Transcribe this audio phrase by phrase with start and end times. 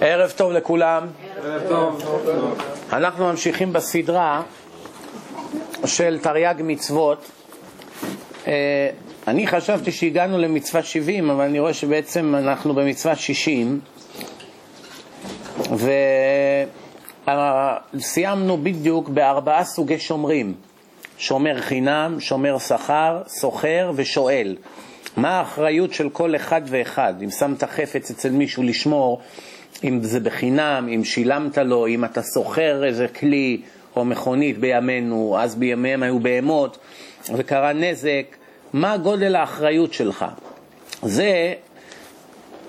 [0.00, 1.06] ערב טוב לכולם.
[2.92, 4.42] אנחנו ממשיכים בסדרה
[5.84, 7.30] של תרי"ג מצוות.
[8.46, 8.88] אה,
[9.28, 13.80] אני חשבתי שהגענו למצווה 70, אבל אני רואה שבעצם אנחנו במצווה 60.
[17.94, 20.54] וסיימנו בדיוק בארבעה סוגי שומרים.
[21.18, 24.56] שומר חינם, שומר שכר, סוחר ושואל.
[25.16, 27.14] מה האחריות של כל אחד ואחד?
[27.24, 29.20] אם שמת חפץ אצל מישהו לשמור,
[29.84, 33.60] אם זה בחינם, אם שילמת לו, אם אתה סוחר איזה כלי
[33.96, 36.78] או מכונית בימינו, אז בימיהם היו בהמות
[37.34, 38.36] וקרה נזק,
[38.72, 40.24] מה גודל האחריות שלך?
[41.02, 41.54] זה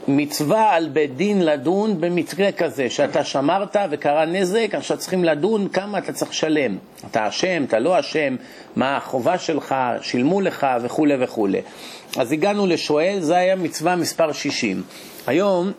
[0.07, 5.97] מצווה על בית דין לדון במקרה כזה, שאתה שמרת וקרה נזק, עכשיו צריכים לדון כמה
[5.97, 6.77] אתה צריך לשלם.
[7.11, 8.35] אתה אשם, אתה לא אשם,
[8.75, 11.61] מה החובה שלך, שילמו לך וכולי וכולי.
[12.17, 14.83] אז הגענו לשואל, זה היה מצווה מספר 60.
[15.27, 15.71] היום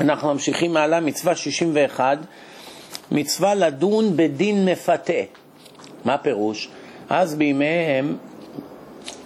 [0.00, 2.18] אנחנו ממשיכים מעלה מצווה 61,
[3.10, 5.22] מצווה לדון בדין מפתה.
[6.04, 6.68] מה פירוש?
[7.08, 8.16] אז בימיהם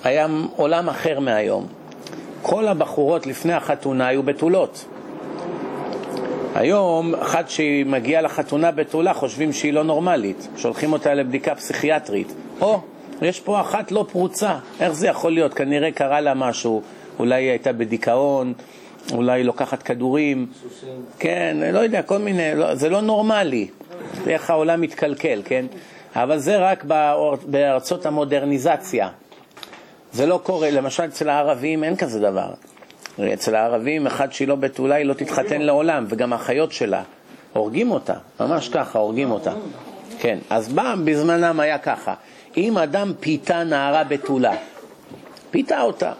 [0.04, 1.77] היה עולם אחר מהיום.
[2.48, 4.84] כל הבחורות לפני החתונה היו בתולות.
[6.54, 12.32] היום, אחת שהיא מגיעה לחתונה בתולה, חושבים שהיא לא נורמלית, שולחים אותה לבדיקה פסיכיאטרית.
[12.60, 12.80] או,
[13.22, 15.54] יש פה אחת לא פרוצה, איך זה יכול להיות?
[15.54, 16.82] כנראה קרה לה משהו,
[17.18, 18.52] אולי היא הייתה בדיכאון,
[19.12, 20.46] אולי היא לוקחת כדורים,
[21.18, 23.68] כן, לא יודע, כל מיני, לא, זה לא נורמלי,
[24.26, 25.66] איך העולם מתקלקל, כן?
[26.16, 26.84] אבל זה רק
[27.46, 29.08] בארצות המודרניזציה.
[30.18, 32.50] זה לא קורה, למשל אצל הערבים אין כזה דבר.
[33.34, 37.02] אצל הערבים, אחד שהיא לא בתולה, היא לא תתחתן לעולם, וגם האחיות שלה,
[37.52, 39.52] הורגים אותה, ממש ככה, הורגים אותה.
[40.18, 42.14] כן, אז בא, בזמנם היה ככה,
[42.56, 44.52] אם אדם פיתה נערה בתולה,
[45.50, 46.12] פיתה אותה,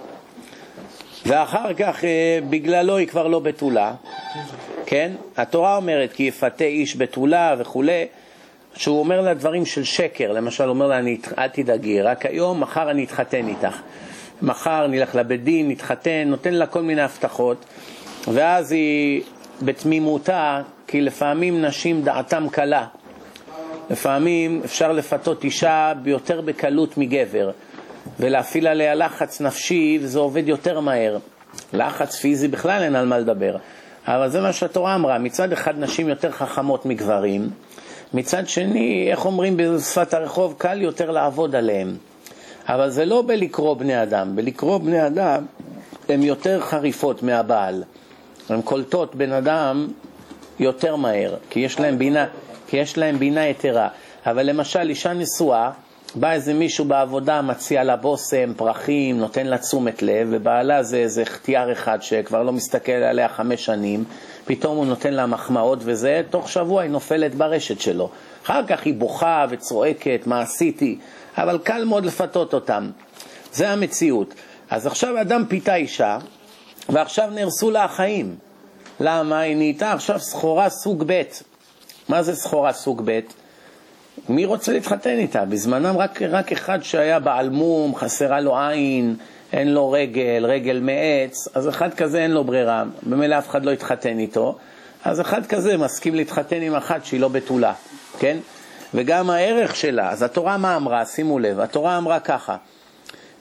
[1.27, 3.95] ואחר כך אה, בגללו היא כבר לא בתולה,
[4.87, 5.13] כן?
[5.37, 8.07] התורה אומרת כי יפתה איש בתולה וכולי,
[8.79, 11.01] שהוא אומר לה דברים של שקר, למשל אומר לה
[11.39, 13.77] אל תדאגי, רק היום, מחר אני אתחתן איתך,
[14.43, 17.65] מחר נלך לבית דין, נתחתן, נותן לה כל מיני הבטחות,
[18.29, 19.23] ואז היא
[19.63, 22.87] בתמימותה, כי לפעמים נשים דעתם קלה,
[23.91, 27.51] לפעמים אפשר לפתות אישה ביותר בקלות מגבר.
[28.21, 31.19] ולהפעיל עליה לחץ נפשי, וזה עובד יותר מהר.
[31.73, 33.57] לחץ פיזי בכלל אין על מה לדבר.
[34.07, 37.51] אבל זה מה שהתורה אמרה, מצד אחד נשים יותר חכמות מגברים,
[38.15, 41.97] מצד שני, איך אומרים בשפת הרחוב, קל יותר לעבוד עליהם.
[42.69, 45.45] אבל זה לא בלקרוא בני אדם, בלקרוא בני אדם
[46.09, 47.85] הן יותר חריפות מהבעל.
[48.49, 49.89] הן קולטות בן אדם
[50.61, 52.27] יותר מהר, כי יש להם בינה,
[52.67, 53.89] כי יש להם בינה יתרה.
[54.27, 55.71] אבל למשל, אישה נשואה,
[56.15, 61.25] בא איזה מישהו בעבודה, מציע לה בושם, פרחים, נותן לה תשומת לב, ובעלה זה איזה
[61.25, 64.05] חטיאר אחד שכבר לא מסתכל עליה חמש שנים,
[64.49, 68.11] פתאום הוא נותן לה מחמאות וזה, תוך שבוע היא נופלת ברשת שלו.
[68.45, 70.99] אחר כך היא בוכה וצועקת, מה עשיתי?
[71.39, 72.91] אבל קל מאוד לפתות אותם.
[73.53, 74.35] זה המציאות.
[74.71, 76.19] אז עכשיו אדם פיתה אישה,
[76.89, 78.37] ועכשיו נהרסו לה החיים.
[79.01, 79.39] למה?
[79.39, 81.23] היא נהייתה עכשיו סחורה סוג ב'.
[82.09, 83.21] מה זה סחורה סוג ב'?
[84.29, 85.45] מי רוצה להתחתן איתה?
[85.45, 89.17] בזמנם רק, רק אחד שהיה בעל מום, חסרה לו עין,
[89.53, 93.71] אין לו רגל, רגל מעץ, אז אחד כזה אין לו ברירה, במילא אף אחד לא
[93.71, 94.57] יתחתן איתו,
[95.05, 97.73] אז אחד כזה מסכים להתחתן עם אחת שהיא לא בתולה,
[98.19, 98.39] כן?
[98.95, 101.05] וגם הערך שלה, אז התורה מה אמרה?
[101.05, 102.57] שימו לב, התורה אמרה ככה,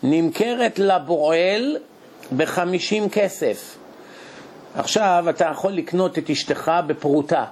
[0.03, 1.77] נמכרת לבועל
[2.37, 3.77] בחמישים כסף.
[4.75, 7.45] עכשיו אתה יכול לקנות את אשתך בפרוטה,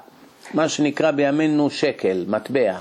[0.54, 2.78] מה שנקרא בימינו שקל, מטבע.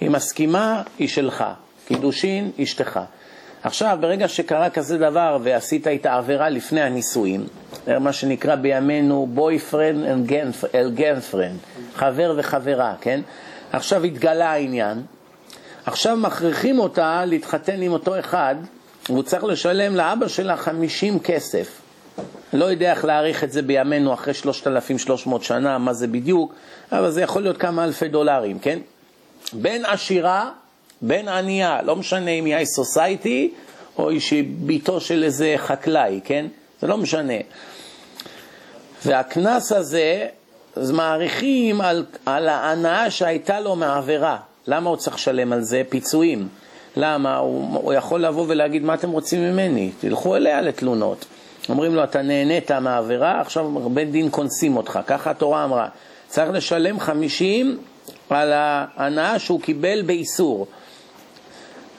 [0.00, 1.44] היא מסכימה, היא שלך.
[1.86, 3.00] קידושין, אשתך.
[3.64, 7.46] עכשיו, ברגע שקרה כזה דבר ועשית את העבירה לפני הנישואים,
[8.00, 10.30] מה שנקרא בימינו boyfriend
[10.62, 13.20] and girlfriend, חבר וחברה, כן?
[13.72, 15.02] עכשיו התגלה העניין,
[15.86, 18.54] עכשיו מכריחים אותה להתחתן עם אותו אחד,
[19.08, 21.80] והוא צריך לשלם לאבא שלה 50 כסף.
[22.52, 26.54] לא יודע איך להעריך את זה בימינו אחרי 3,300 שנה, מה זה בדיוק,
[26.92, 28.78] אבל זה יכול להיות כמה אלפי דולרים, כן?
[29.52, 30.50] בין עשירה,
[31.06, 33.50] בין ענייה, לא משנה אם היא סוסייטי
[33.98, 36.46] או שהיא ביתו של איזה חקלאי, כן?
[36.80, 37.34] זה לא משנה.
[39.04, 40.26] והקנס הזה,
[40.76, 44.36] אז מעריכים על, על ההנאה שהייתה לו מהעבירה.
[44.66, 45.82] למה הוא צריך לשלם על זה?
[45.88, 46.48] פיצויים.
[46.96, 47.36] למה?
[47.36, 49.90] הוא, הוא יכול לבוא ולהגיד, מה אתם רוצים ממני?
[50.00, 51.24] תלכו אליה לתלונות.
[51.68, 54.98] אומרים לו, אתה נהנית מהעבירה, עכשיו בית דין קונסים אותך.
[55.06, 55.88] ככה התורה אמרה.
[56.28, 57.78] צריך לשלם חמישים
[58.30, 60.66] על ההנאה שהוא קיבל באיסור.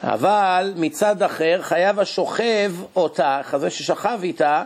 [0.06, 4.64] אבל מצד אחר חייב השוכב אותה, כזה ששכב איתה,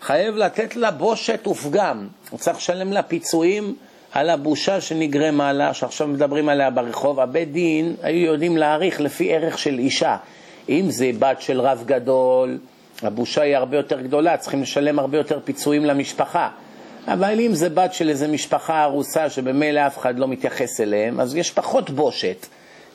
[0.00, 2.08] חייב לתת לה בושת ופגם.
[2.30, 3.74] הוא צריך לשלם לה פיצויים
[4.12, 7.20] על הבושה שנגרמה לה, שעכשיו מדברים עליה ברחוב.
[7.20, 10.16] הבית דין היו יודעים להעריך לפי ערך של אישה.
[10.68, 12.58] אם זה בת של רב גדול,
[13.02, 16.48] הבושה היא הרבה יותר גדולה, צריכים לשלם הרבה יותר פיצויים למשפחה.
[17.06, 21.36] אבל אם זה בת של איזה משפחה ארוסה שבמילא אף אחד לא מתייחס אליהם, אז
[21.36, 22.46] יש פחות בושת.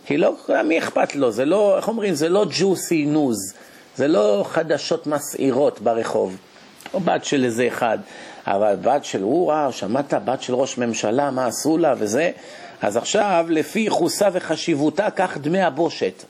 [0.09, 0.35] כי לא,
[0.65, 1.31] מי אכפת לו?
[1.31, 2.13] זה לא, איך אומרים?
[2.13, 3.53] זה לא ג'וסי נוז,
[3.95, 6.37] זה לא חדשות מסעירות ברחוב.
[6.93, 7.97] או בת של איזה אחד,
[8.47, 10.13] אבל בת של, וואו, שמעת?
[10.13, 12.31] בת של ראש ממשלה, מה עשו לה וזה?
[12.81, 16.23] אז עכשיו, לפי ייחוסה וחשיבותה, קח דמי הבושת,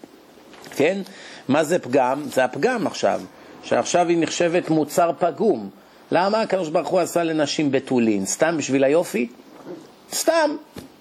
[0.75, 1.01] כן?
[1.47, 2.23] מה זה פגם?
[2.33, 3.21] זה הפגם עכשיו,
[3.63, 5.69] שעכשיו היא נחשבת מוצר פגום.
[6.11, 8.25] למה הקדוש ברוך הוא עשה לנשים בתולין?
[8.25, 9.29] סתם בשביל היופי?
[10.13, 10.55] סתם,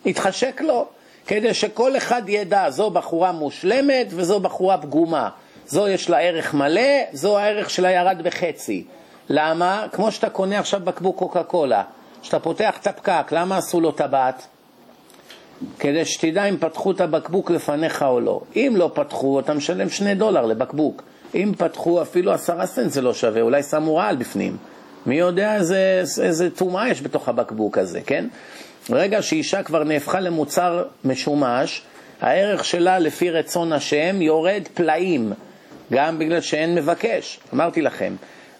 [0.07, 0.89] התחשק לו,
[1.29, 5.29] כדי שכל אחד ידע, זו בחורה מושלמת וזו בחורה פגומה.
[5.67, 8.85] זו יש לה ערך מלא, זו הערך שלה ירד בחצי.
[9.29, 9.87] למה?
[9.93, 11.83] כמו שאתה קונה עכשיו בקבוק קוקה קולה,
[12.23, 14.47] כשאתה פותח את הפקק, למה עשו לו טבעת?
[15.79, 18.41] כדי שתדע אם פתחו את הבקבוק לפניך או לא.
[18.57, 21.03] אם לא פתחו, אתה משלם שני דולר לבקבוק.
[21.35, 24.57] אם פתחו, אפילו עשרה סנט זה לא שווה, אולי שמו רעל בפנים.
[25.07, 28.27] מי יודע איזה, טומאה יש בתוך הבקבוק הזה, כן?
[28.89, 31.83] ברגע שאישה כבר נהפכה למוצר משומש,
[32.21, 35.33] הערך שלה לפי רצון השם יורד פלאים,
[35.93, 38.15] גם בגלל שאין מבקש, אמרתי לכם,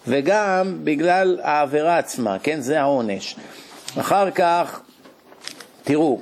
[0.07, 2.61] וגם בגלל העבירה עצמה, כן?
[2.61, 3.35] זה העונש.
[3.99, 4.81] אחר כך,
[5.83, 6.19] תראו,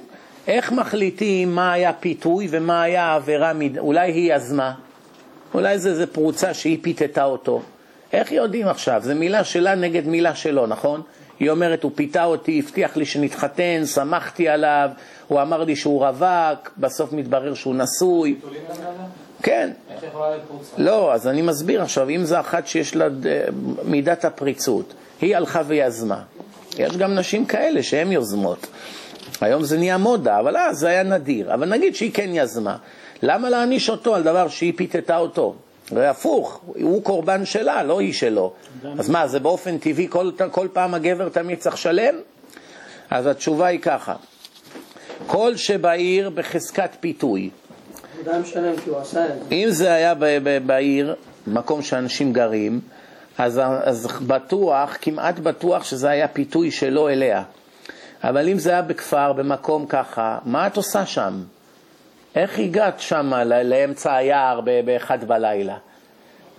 [0.48, 4.74] איך מחליטים מה היה פיתוי ומה היה העבירה, אולי היא יזמה,
[5.53, 7.62] אולי זה איזה פרוצה שהיא פיתתה אותו.
[8.13, 9.01] איך יודעים עכשיו?
[9.03, 11.01] זו מילה שלה נגד מילה שלו, נכון?
[11.39, 14.89] היא אומרת, הוא פיתה אותי, הבטיח לי שנתחתן, שמחתי עליו,
[15.28, 18.39] הוא אמר לי שהוא רווק, בסוף מתברר שהוא נשוי.
[19.44, 19.69] כן.
[20.78, 23.07] לא, אז אני מסביר עכשיו, אם זו אחת שיש לה
[23.86, 26.22] מידת הפריצות, היא הלכה ויזמה.
[26.78, 28.68] יש גם נשים כאלה שהן יוזמות.
[29.42, 31.54] היום זה נהיה מודה, אבל אז זה היה נדיר.
[31.54, 32.78] אבל נגיד שהיא כן יזמה.
[33.22, 35.56] למה להעניש אותו על דבר שהיא פיתתה אותו?
[35.92, 38.54] והפוך, הוא קורבן שלה, לא היא שלו.
[39.00, 42.16] אז מה, זה באופן טבעי כל, כל פעם הגבר תמיד צריך לשלם?
[43.10, 44.16] אז התשובה היא ככה,
[45.28, 47.50] כל שבעיר בחזקת פיתוי.
[49.51, 50.13] אם זה היה
[50.66, 51.16] בעיר,
[51.48, 52.80] מקום שאנשים גרים,
[53.38, 57.44] אז, אז בטוח, כמעט בטוח שזה היה פיתוי שלו אליה.
[58.24, 61.44] אבל אם זה היה בכפר, במקום ככה, מה את עושה שם?
[62.38, 65.78] איך הגעת שם לאמצע היער באחד בלילה?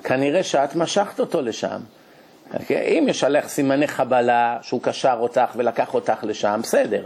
[0.05, 1.81] כנראה שאת משכת אותו לשם.
[2.71, 7.05] אם יש עליך סימני חבלה שהוא קשר אותך ולקח אותך לשם, בסדר.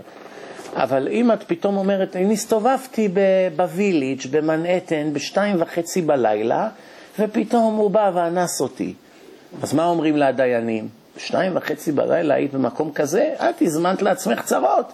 [0.74, 3.08] אבל אם את פתאום אומרת, אני הסתובבתי
[3.56, 6.68] בוויליג' במנהטן בשתיים וחצי בלילה,
[7.18, 8.94] ופתאום הוא בא ואנס אותי.
[9.62, 10.88] אז מה אומרים לדיינים?
[11.16, 14.92] בשתיים וחצי בלילה היית במקום כזה, את הזמנת לעצמך צרות.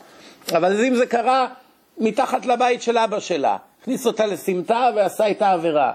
[0.53, 1.47] אבל אם זה קרה
[1.99, 5.93] מתחת לבית של אבא שלה, הכניס אותה לסמטה ועשה איתה עבירה.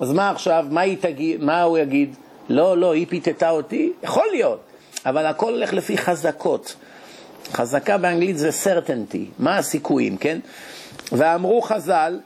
[0.00, 2.14] אז מה עכשיו, מה, תגיד, מה הוא יגיד?
[2.48, 3.92] לא, לא, היא פיתתה אותי?
[4.02, 4.60] יכול להיות,
[5.06, 6.76] אבל הכל הולך לפי חזקות.
[7.52, 10.38] חזקה באנגלית זה certainty, מה הסיכויים, כן?
[11.12, 12.20] ואמרו חז"ל,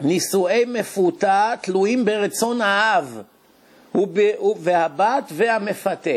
[0.00, 3.22] נישואי מפותה תלויים ברצון האב
[4.58, 6.10] והבת והמפתה.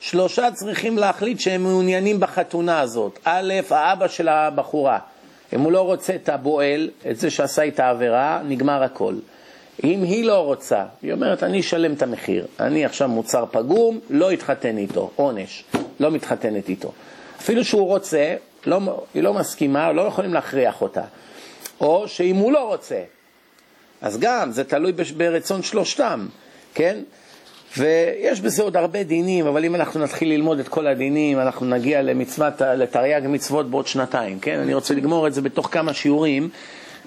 [0.00, 3.18] שלושה צריכים להחליט שהם מעוניינים בחתונה הזאת.
[3.24, 4.98] א', האבא של הבחורה.
[5.52, 9.14] אם הוא לא רוצה את הבועל, את זה שעשה איתה עבירה, נגמר הכל.
[9.84, 12.46] אם היא לא רוצה, היא אומרת, אני אשלם את המחיר.
[12.60, 15.64] אני עכשיו מוצר פגום, לא אתחתן איתו, עונש,
[16.00, 16.92] לא מתחתנת איתו.
[17.40, 18.34] אפילו שהוא רוצה,
[18.66, 21.02] לא, היא לא מסכימה, לא יכולים להכריח אותה.
[21.80, 23.02] או שאם הוא לא רוצה,
[24.00, 26.26] אז גם, זה תלוי ברצון שלושתם,
[26.74, 26.98] כן?
[27.76, 32.02] ויש בזה עוד הרבה דינים, אבל אם אנחנו נתחיל ללמוד את כל הדינים, אנחנו נגיע
[32.02, 34.58] למצוות, לתרי"ג מצוות בעוד שנתיים, כן?
[34.58, 36.48] אני רוצה לגמור את זה בתוך כמה שיעורים.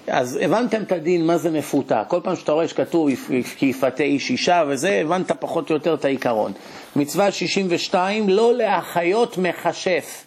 [0.06, 2.02] אז הבנתם את הדין, מה זה מפותה.
[2.08, 3.08] כל פעם שאתה רואה שכתוב
[3.56, 6.52] כי יפתה איש אישה וזה, הבנת פחות או יותר את העיקרון.
[6.96, 10.24] מצווה 62, לא להחיות מכשף.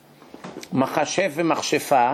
[0.74, 2.13] מכשף ומכשפה,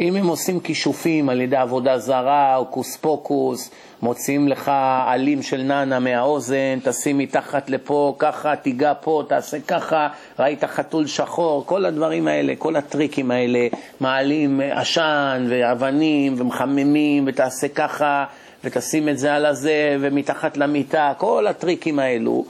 [0.00, 3.70] אם הם עושים כישופים על ידי עבודה זרה או קוס פוקוס,
[4.02, 4.70] מוציאים לך
[5.06, 10.08] עלים של נאנה מהאוזן, תשים מתחת לפה, ככה, תיגע פה, תעשה ככה,
[10.38, 13.68] ראית חתול שחור, כל הדברים האלה, כל הטריקים האלה,
[14.00, 18.24] מעלים עשן ואבנים ומחממים ותעשה ככה
[18.64, 22.44] ותשים את זה על הזה ומתחת למיטה, כל הטריקים האלו.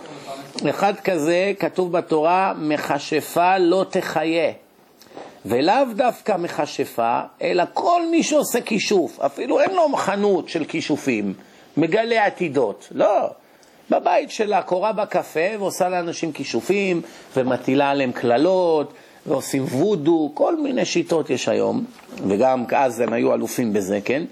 [0.71, 4.64] אחד כזה, כתוב בתורה, מכשפה לא תחיה.
[5.47, 11.35] ולאו דווקא מכשפה, אלא כל מי שעושה כישוף, אפילו אין לו חנות של כישופים,
[11.77, 13.31] מגלה עתידות, לא.
[13.91, 17.03] בבית שלה קורה בה קפה ועושה לאנשים כישופים
[17.37, 18.93] ומטילה עליהם קללות
[19.27, 21.85] ועושים וודו, כל מיני שיטות יש היום,
[22.29, 24.23] וגם אז הם היו אלופים בזה, כן?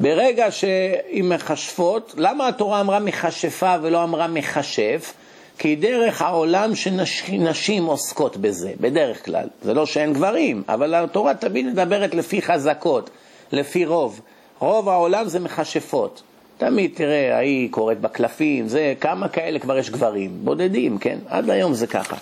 [0.00, 5.12] ברגע שהיא מכשפות, למה התורה אמרה מכשפה ולא אמרה מכשף?
[5.60, 9.48] כי דרך העולם שנשים עוסקות בזה, בדרך כלל.
[9.62, 13.10] זה לא שאין גברים, אבל התורה תמיד מדברת לפי חזקות,
[13.52, 14.20] לפי רוב.
[14.58, 16.22] רוב העולם זה מכשפות.
[16.58, 20.30] תמיד תראה, ההיא קוראת בקלפים, זה, כמה כאלה כבר יש גברים?
[20.44, 21.18] בודדים, כן?
[21.28, 22.16] עד היום זה ככה.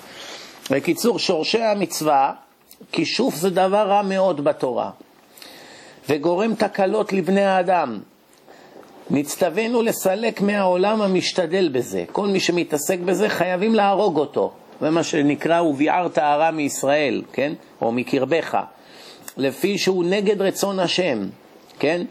[0.71, 2.33] בקיצור, שורשי המצווה,
[2.92, 4.90] כישוף זה דבר רע מאוד בתורה,
[6.09, 7.99] וגורם תקלות לבני האדם.
[9.11, 12.05] נצטווינו לסלק מהעולם המשתדל בזה.
[12.12, 14.53] כל מי שמתעסק בזה חייבים להרוג אותו.
[14.81, 17.53] זה מה שנקרא וביערת הרע מישראל, כן?
[17.83, 18.59] או מקרבך.
[19.37, 21.27] לפי שהוא נגד רצון השם,
[21.79, 22.03] כן?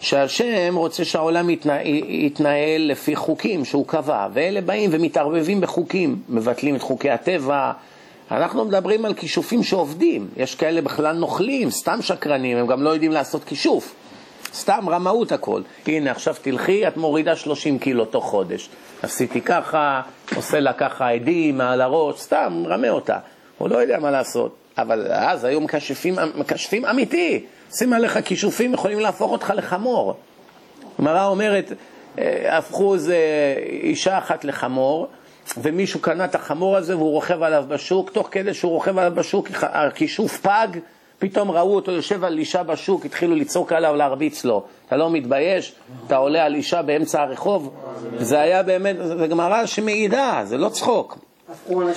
[0.00, 6.82] שהשם רוצה שהעולם יתנהל, יתנהל לפי חוקים שהוא קבע, ואלה באים ומתערבבים בחוקים, מבטלים את
[6.82, 7.72] חוקי הטבע.
[8.30, 13.12] אנחנו מדברים על כישופים שעובדים, יש כאלה בכלל נוכלים, סתם שקרנים, הם גם לא יודעים
[13.12, 13.94] לעשות כישוף.
[14.54, 15.62] סתם רמאות הכל.
[15.86, 18.68] הנה, עכשיו תלכי, את מורידה 30 קילו תוך חודש.
[19.02, 20.02] עשיתי ככה,
[20.36, 23.18] עושה לה ככה עדים מעל הראש, סתם רמה אותה.
[23.58, 24.56] הוא לא יודע מה לעשות.
[24.78, 27.44] אבל אז היו מקשפים, מקשפים אמיתי.
[27.72, 30.14] שים עליך כישופים, יכולים להפוך אותך לחמור.
[30.98, 31.72] הגמרא אומרת,
[32.18, 33.16] אה, הפכו איזה
[33.66, 35.08] אישה אחת לחמור,
[35.56, 39.48] ומישהו קנה את החמור הזה והוא רוכב עליו בשוק, תוך כדי שהוא רוכב עליו בשוק,
[39.62, 40.68] הכישוף פג,
[41.24, 44.64] פתאום ראו אותו יושב על אישה בשוק, התחילו לצעוק עליו, להרביץ לו.
[44.86, 45.74] אתה לא מתבייש?
[46.06, 47.74] אתה עולה על אישה באמצע הרחוב?
[48.18, 51.18] זה היה באמת, זו גמרא שמעידה, זה לא צחוק.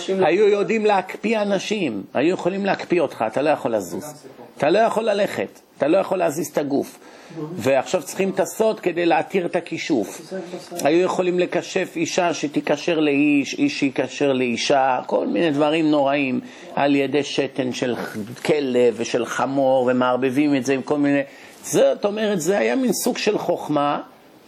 [0.10, 4.28] היו יודעים להקפיא אנשים, היו יכולים להקפיא אותך, אתה לא יכול לזוז.
[4.58, 7.00] אתה לא יכול ללכת, אתה לא יכול להזיז את הגוף.
[7.56, 10.34] ועכשיו צריכים את הסוד כדי להתיר את הכישוף.
[10.72, 16.40] היו יכולים לקשף אישה שתיקשר לאיש, איש שיקשר לאישה, כל מיני דברים נוראים
[16.76, 17.96] על ידי שתן של
[18.46, 21.22] כלב ושל חמור, ומערבבים את זה עם כל מיני...
[21.64, 24.02] זאת אומרת, זה היה מין סוג של חוכמה,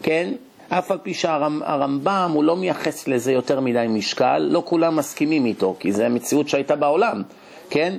[0.03, 0.33] כן?
[0.69, 5.75] אף על פי שהרמב"ם הוא לא מייחס לזה יותר מדי משקל, לא כולם מסכימים איתו,
[5.79, 7.23] כי זו המציאות שהייתה בעולם,
[7.69, 7.97] כן?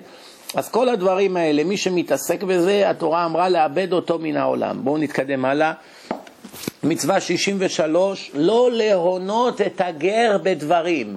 [0.54, 4.85] אז כל הדברים האלה, מי שמתעסק בזה, התורה אמרה לאבד אותו מן העולם.
[4.85, 5.73] בואו נתקדם הלאה.
[6.83, 11.16] מצווה 63, לא להונות את הגר בדברים.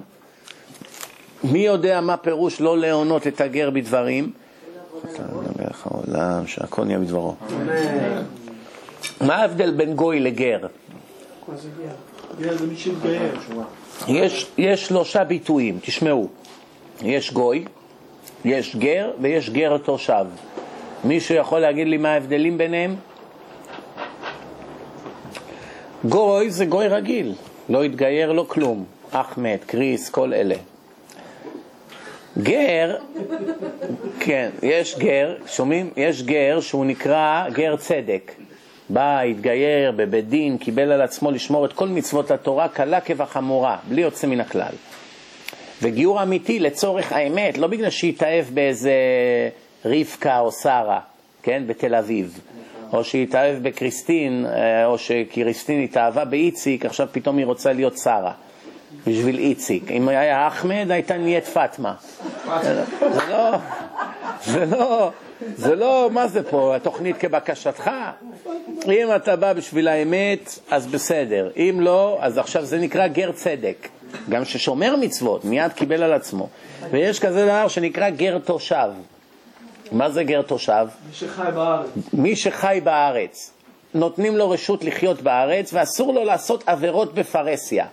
[1.43, 4.31] מי יודע מה פירוש לא להונות את הגר בדברים?
[5.83, 7.35] העולם, שהכל נהיה בדברו.
[9.21, 10.59] מה ההבדל בין גוי לגר?
[14.07, 16.27] יש, שלושה ביטויים, תשמעו.
[17.01, 17.65] יש גוי,
[18.45, 20.25] יש גר ויש גר תושב.
[21.03, 22.95] מישהו יכול להגיד לי מה ההבדלים ביניהם?
[26.05, 27.33] גוי זה גוי רגיל,
[27.69, 28.85] לא התגייר, לא כלום.
[29.11, 30.55] אחמד, קריס, כל אלה.
[32.37, 32.95] גר,
[34.19, 35.89] כן, יש גר, שומעים?
[35.97, 38.31] יש גר שהוא נקרא גר צדק.
[38.89, 44.01] בא, התגייר בבית דין, קיבל על עצמו לשמור את כל מצוות התורה קלה כבחמורה, בלי
[44.01, 44.73] יוצא מן הכלל.
[45.81, 48.93] וגיור אמיתי לצורך האמת, לא בגלל שהתאהב באיזה
[49.85, 50.99] רבקה או שרה,
[51.43, 52.39] כן, בתל אביב,
[52.93, 58.31] או שהתאהב בקריסטין, אה, או שקריסטין התאהבה באיציק, עכשיו פתאום היא רוצה להיות שרה.
[59.07, 59.91] בשביל איציק.
[59.91, 61.93] אם היה אחמד, הייתה נהיית פאטמה.
[62.61, 62.81] זה
[63.29, 63.57] לא,
[64.45, 65.11] זה לא,
[65.55, 67.91] זה לא, מה זה פה, התוכנית כבקשתך?
[68.87, 71.49] אם אתה בא בשביל האמת, אז בסדר.
[71.57, 73.87] אם לא, אז עכשיו זה נקרא גר צדק.
[74.29, 76.47] גם ששומר מצוות, מיד קיבל על עצמו.
[76.91, 78.89] ויש כזה דבר שנקרא גר תושב.
[79.91, 80.87] מה זה גר תושב?
[81.07, 81.89] מי שחי בארץ.
[82.13, 83.51] מי שחי בארץ.
[83.93, 87.85] נותנים לו רשות לחיות בארץ, ואסור לו לעשות עבירות בפרהסיה.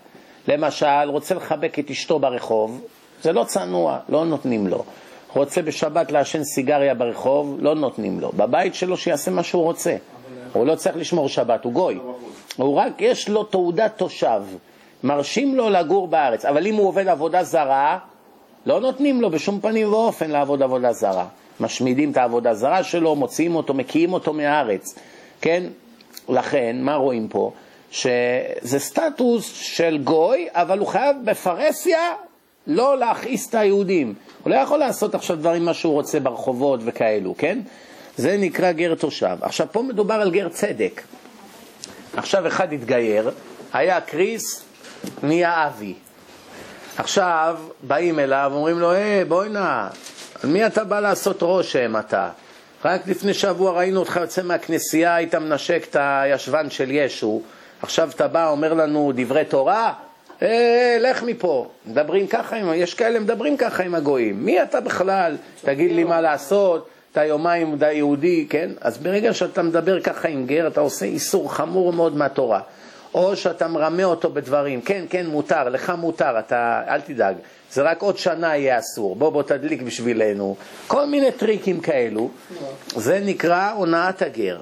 [0.49, 2.81] למשל, רוצה לחבק את אשתו ברחוב,
[3.23, 4.85] זה לא צנוע, לא נותנים לו.
[5.33, 8.33] רוצה בשבת לעשן סיגריה ברחוב, לא נותנים לו.
[8.37, 9.97] בבית שלו שיעשה מה שהוא רוצה.
[10.53, 11.99] הוא לא צריך לשמור שבת, הוא גוי.
[12.57, 14.43] הוא רק, יש לו תעודת תושב.
[15.04, 17.99] מרשים לו לגור בארץ, אבל אם הוא עובד עבודה זרה,
[18.66, 21.26] לא נותנים לו בשום פנים ואופן לעבוד עבודה זרה.
[21.61, 24.99] משמידים את העבודה זרה שלו, מוציאים אותו, מקיאים אותו מהארץ,
[25.40, 25.62] כן?
[26.28, 27.52] לכן, מה רואים פה?
[27.90, 31.99] שזה סטטוס של גוי, אבל הוא חייב בפרהסיה
[32.66, 34.14] לא להכעיס את היהודים.
[34.42, 37.59] הוא לא יכול לעשות עכשיו דברים מה שהוא רוצה ברחובות וכאלו, כן?
[38.16, 39.37] זה נקרא גר תושב.
[39.40, 41.02] עכשיו, פה מדובר על גר צדק.
[42.16, 43.30] עכשיו אחד התגייר,
[43.73, 44.64] היה קריס,
[45.23, 45.95] נהיה אבי.
[46.97, 49.87] עכשיו באים אליו, אומרים לו, היי, בואי נא,
[50.42, 52.28] על מי אתה בא לעשות רושם אתה?
[52.85, 57.42] רק לפני שבוע ראינו אותך יוצא מהכנסייה, היית מנשק את הישבן של ישו,
[57.83, 59.92] עכשיו אתה בא, אומר לנו דברי תורה,
[60.42, 61.69] אה, אה, לך מפה.
[61.87, 64.45] מדברים ככה, עם, יש כאלה מדברים ככה עם הגויים.
[64.45, 65.37] מי אתה בכלל?
[65.62, 68.71] תגיד לי מה לעשות, אתה יומיים יהודי, כן?
[68.80, 72.61] אז ברגע שאתה מדבר ככה עם גר, אתה עושה איסור חמור מאוד מהתורה.
[73.14, 77.35] או שאתה מרמה אותו בדברים, כן, כן, מותר, לך מותר, אתה, אל תדאג,
[77.73, 82.31] זה רק עוד שנה יהיה אסור, בוא בוא תדליק בשבילנו, כל מיני טריקים כאלו,
[82.97, 84.61] זה נקרא הונאת הגר.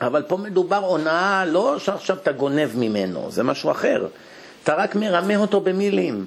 [0.00, 4.06] אבל פה מדובר הונאה לא שעכשיו אתה גונב ממנו, זה משהו אחר.
[4.64, 6.26] אתה רק מרמה אותו במילים.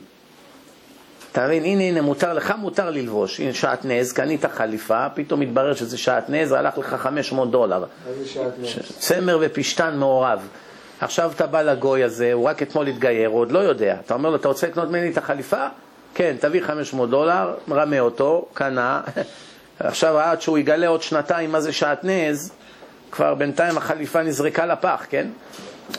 [1.32, 3.39] אתה מבין, הנה, הנה, מותר לך, מותר ללבוש.
[3.39, 7.86] הנה, שעטנז, קנית חליפה, פתאום מתברר שזה שעטנז, הלך לך 500 דולר.
[8.08, 8.68] איזה שעטנז?
[9.00, 10.48] צמר ופשתן מעורב.
[11.02, 13.98] עכשיו אתה בא לגוי הזה, הוא רק אתמול התגייר, הוא עוד לא יודע.
[14.06, 15.66] אתה אומר לו, אתה רוצה לקנות ממני את החליפה?
[16.14, 19.02] כן, תביא 500 דולר, מרמה אותו, קנה.
[19.80, 22.52] עכשיו עד שהוא יגלה עוד שנתיים מה זה שעטנז,
[23.12, 25.28] כבר בינתיים החליפה נזרקה לפח, כן?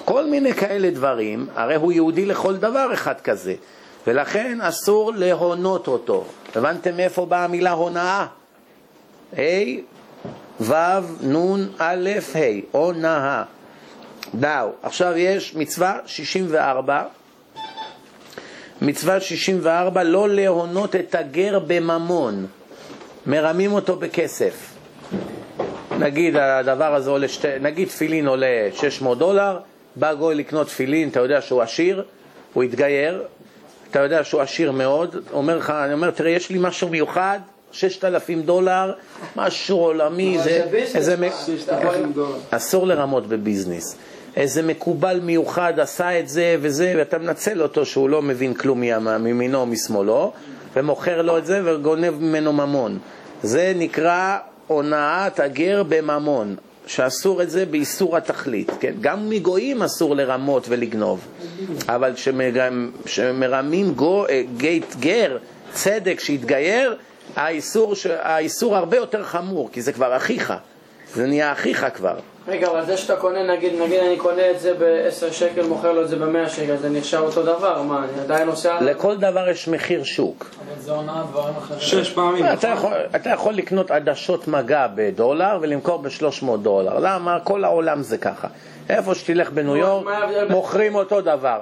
[0.05, 3.55] כל מיני כאלה דברים, הרי הוא יהודי לכל דבר אחד כזה,
[4.07, 6.25] ולכן אסור להונות אותו.
[6.55, 8.27] הבנתם מאיפה באה המילה הונאה?
[9.39, 9.41] ה'
[10.61, 10.75] ו'
[11.23, 12.39] נ' א' ה',
[12.73, 13.43] הונאה.
[14.35, 14.69] דאו.
[14.83, 17.03] עכשיו יש מצווה 64,
[18.83, 22.47] מצווה 64, לא להונות את הגר בממון,
[23.27, 24.73] מרמים אותו בכסף.
[25.99, 29.59] נגיד הדבר הזה עולה, שתי, נגיד תפילין עולה 600 דולר,
[29.97, 32.05] בא גוי לקנות תפילין, אתה יודע שהוא עשיר,
[32.53, 33.23] הוא התגייר,
[33.91, 37.39] אתה יודע שהוא עשיר מאוד, אומר לך, אני אומר, תראה, יש לי משהו מיוחד,
[37.73, 38.93] 6,000 דולר,
[39.37, 40.65] משהו עולמי, זה,
[40.95, 41.17] איזה,
[42.51, 43.97] אסור לרמות בביזנס.
[44.37, 48.81] איזה מקובל מיוחד עשה את זה וזה, ואתה מנצל אותו שהוא לא מבין כלום
[49.21, 50.33] מימינו או משמאלו,
[50.77, 52.99] ומוכר לו את זה וגונב ממנו ממון.
[53.43, 58.95] זה נקרא הונאת הגר בממון, שאסור את זה באיסור התכלית, כן?
[59.01, 61.21] גם מגויים אסור לרמות ולגנוב,
[61.89, 62.13] אבל
[63.05, 65.39] כשמרמים גו, אה, גייט גר,
[65.73, 66.97] צדק שהתגייר,
[67.37, 70.53] האיסור, האיסור הרבה יותר חמור, כי זה כבר אחיך,
[71.15, 72.17] זה נהיה אחיך כבר.
[72.49, 76.03] רגע, אבל זה שאתה קונה, נגיד, נגיד אני קונה את זה ב-10 שקל, מוכר לו
[76.03, 78.81] את זה ב-100 שקל, זה נחשב אותו דבר, מה, אני עדיין עושה...
[78.81, 80.51] לכל דבר יש מחיר שוק.
[80.67, 81.81] אבל זה הונאה דברים אחרים.
[81.81, 82.45] שש פעמים.
[82.53, 86.99] אתה יכול, אתה יכול לקנות עדשות מגע בדולר ולמכור ב-300 דולר.
[86.99, 87.39] למה?
[87.45, 88.49] כל העולם זה ככה.
[88.89, 90.07] איפה שתלך בניו יורק,
[90.51, 91.61] מוכרים אותו דבר.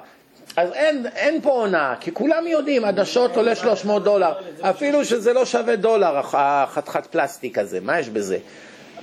[0.57, 5.45] אז אין, אין פה הונאה, כי כולם יודעים, עדשות עולה 300 דולר, אפילו שזה לא
[5.45, 8.37] שווה דולר, החתיכת פלסטיק הזה, מה יש בזה?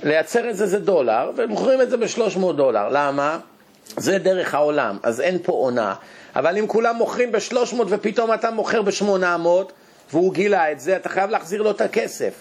[0.03, 2.89] לייצר את זה זה דולר, ומוכרים את זה ב-300 דולר.
[2.91, 3.39] למה?
[3.97, 5.95] זה דרך העולם, אז אין פה עונה.
[6.35, 9.47] אבל אם כולם מוכרים ב-300 ופתאום אתה מוכר ב-800
[10.11, 12.33] והוא גילה את זה, אתה חייב להחזיר לו את הכסף.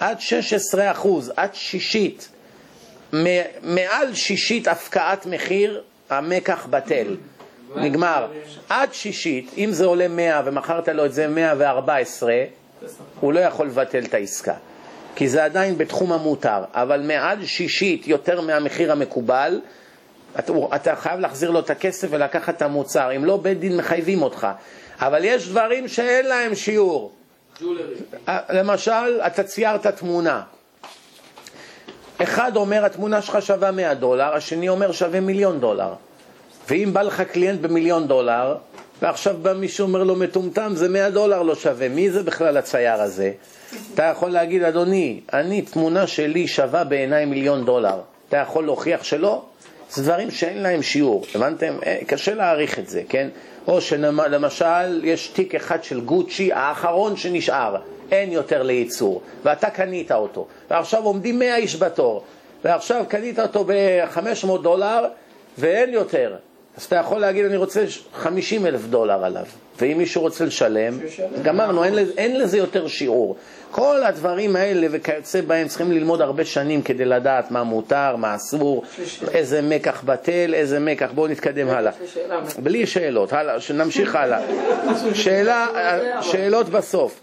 [0.00, 2.28] עד 16 אחוז, עד שישית,
[3.62, 7.16] מעל שישית הפקעת מחיר, המקח בטל.
[7.76, 8.26] נגמר.
[8.68, 12.34] עד שישית, אם זה עולה 100 ומכרת לו את זה 114,
[13.20, 14.54] הוא לא יכול לבטל את העסקה.
[15.20, 19.60] כי זה עדיין בתחום המותר, אבל מעל שישית יותר מהמחיר המקובל,
[20.38, 24.22] אתה, אתה חייב להחזיר לו את הכסף ולקחת את המוצר, אם לא בית דין מחייבים
[24.22, 24.46] אותך.
[25.00, 27.12] אבל יש דברים שאין להם שיעור.
[28.28, 30.42] אה, למשל, אתה ציירת תמונה.
[32.22, 35.94] אחד אומר התמונה שלך שווה 100 דולר, השני אומר שווה מיליון דולר.
[36.68, 38.56] ואם בא לך קליינט במיליון דולר,
[39.02, 43.02] ועכשיו בא מישהו אומר לו מטומטם, זה 100 דולר לא שווה, מי זה בכלל הצייר
[43.02, 43.32] הזה?
[43.94, 48.00] אתה יכול להגיד, אדוני, אני, תמונה שלי שווה בעיניי מיליון דולר.
[48.28, 49.42] אתה יכול להוכיח שלא?
[49.90, 51.76] זה דברים שאין להם שיעור, הבנתם?
[51.86, 53.28] אה, קשה להעריך את זה, כן?
[53.66, 57.76] או שלמשל יש תיק אחד של גוצ'י, האחרון שנשאר,
[58.10, 62.24] אין יותר לייצור, ואתה קנית אותו, ועכשיו עומדים 100 איש בתור,
[62.64, 65.06] ועכשיו קנית אותו ב-500 דולר
[65.58, 66.36] ואין יותר,
[66.76, 69.46] אז אתה יכול להגיד, אני רוצה 50 אלף דולר עליו,
[69.80, 70.98] ואם מישהו רוצה לשלם,
[71.42, 73.36] גמרנו, אין, אין לזה יותר שיעור.
[73.70, 78.82] כל הדברים האלה וכיוצא בהם צריכים ללמוד הרבה שנים כדי לדעת מה מותר, מה אסור,
[79.32, 81.10] איזה מקח בטל, איזה מקח.
[81.14, 81.92] בואו נתקדם הלאה.
[82.58, 84.40] בלי שאלות, הלאה, נמשיך הלאה.
[85.14, 85.66] שאלה,
[86.22, 87.20] שאלות בסוף.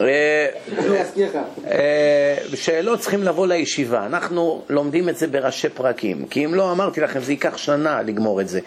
[0.00, 0.46] אה,
[1.70, 4.06] אה, שאלות צריכים לבוא לישיבה.
[4.06, 8.40] אנחנו לומדים את זה בראשי פרקים, כי אם לא, אמרתי לכם, זה ייקח שנה לגמור
[8.40, 8.60] את זה.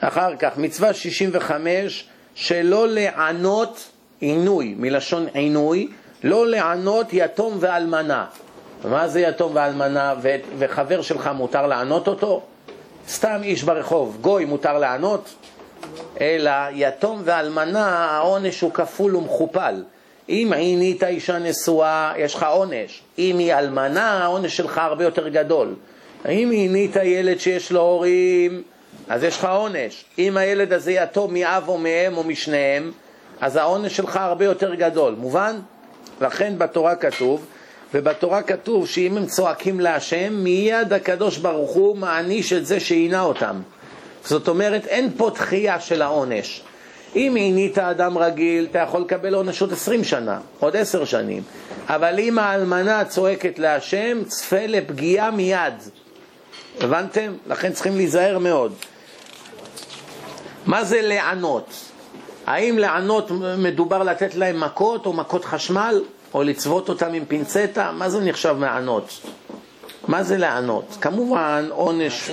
[0.00, 2.04] אחר כך, מצווה 65,
[2.34, 5.88] שלא לענות עינוי, מלשון עינוי,
[6.24, 8.26] לא לענות יתום ואלמנה.
[8.84, 12.42] מה זה יתום ואלמנה ו- וחבר שלך מותר לענות אותו?
[13.08, 15.34] סתם איש ברחוב, גוי מותר לענות?
[16.20, 19.82] אלא יתום ואלמנה העונש הוא כפול ומכופל.
[20.28, 23.02] אם עינית אישה נשואה, יש לך עונש.
[23.18, 25.74] אם היא אלמנה, העונש שלך הרבה יותר גדול.
[26.28, 28.62] אם עינית ילד שיש לו הורים,
[29.08, 30.04] אז יש לך עונש.
[30.18, 32.92] אם הילד הזה יתום מאב או מאם או משניהם,
[33.40, 35.56] אז העונש שלך הרבה יותר גדול, מובן?
[36.20, 37.46] לכן בתורה כתוב,
[37.94, 43.60] ובתורה כתוב שאם הם צועקים להשם, מיד הקדוש ברוך הוא מעניש את זה שעינה אותם.
[44.24, 46.62] זאת אומרת, אין פה דחייה של העונש.
[47.16, 51.42] אם עינית אדם רגיל, אתה יכול לקבל עונש עוד עשרים שנה, עוד עשר שנים.
[51.86, 55.74] אבל אם האלמנה צועקת להשם, צפה לפגיעה מיד.
[56.80, 57.32] הבנתם?
[57.46, 58.74] לכן צריכים להיזהר מאוד.
[60.66, 61.74] מה זה לענות?
[62.46, 66.02] האם לענות מדובר לתת להם מכות או מכות חשמל?
[66.34, 67.92] או לצוות אותם עם פינצטה?
[67.92, 69.20] מה זה נחשב מענות?
[70.08, 70.96] מה זה לענות?
[71.00, 72.30] כמובן עונש,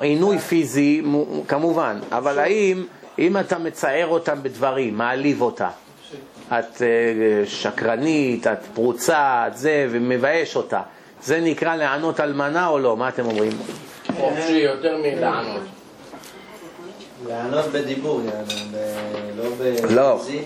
[0.00, 1.02] עינוי פיזי,
[1.48, 2.84] כמובן, אבל האם
[3.18, 5.68] אם אתה מצער אותם בדברים, מעליב אותה,
[6.48, 10.80] את אה, שקרנית, את פרוצה, את זה, ומבייש אותה,
[11.22, 12.96] זה נקרא לענות אלמנה או לא?
[12.96, 13.52] מה אתם אומרים?
[14.16, 15.62] חופשי יותר מלענות.
[17.28, 18.20] לענות בדיבור,
[19.36, 19.92] לא ב...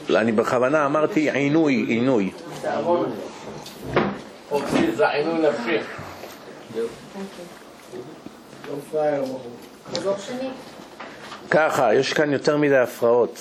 [0.08, 2.30] לא, אני בכוונה אמרתי עינוי, עינוי.
[4.48, 5.78] חופשי זה עינוי נפשי.
[11.50, 13.38] ככה, יש כאן יותר מדי הפרעות.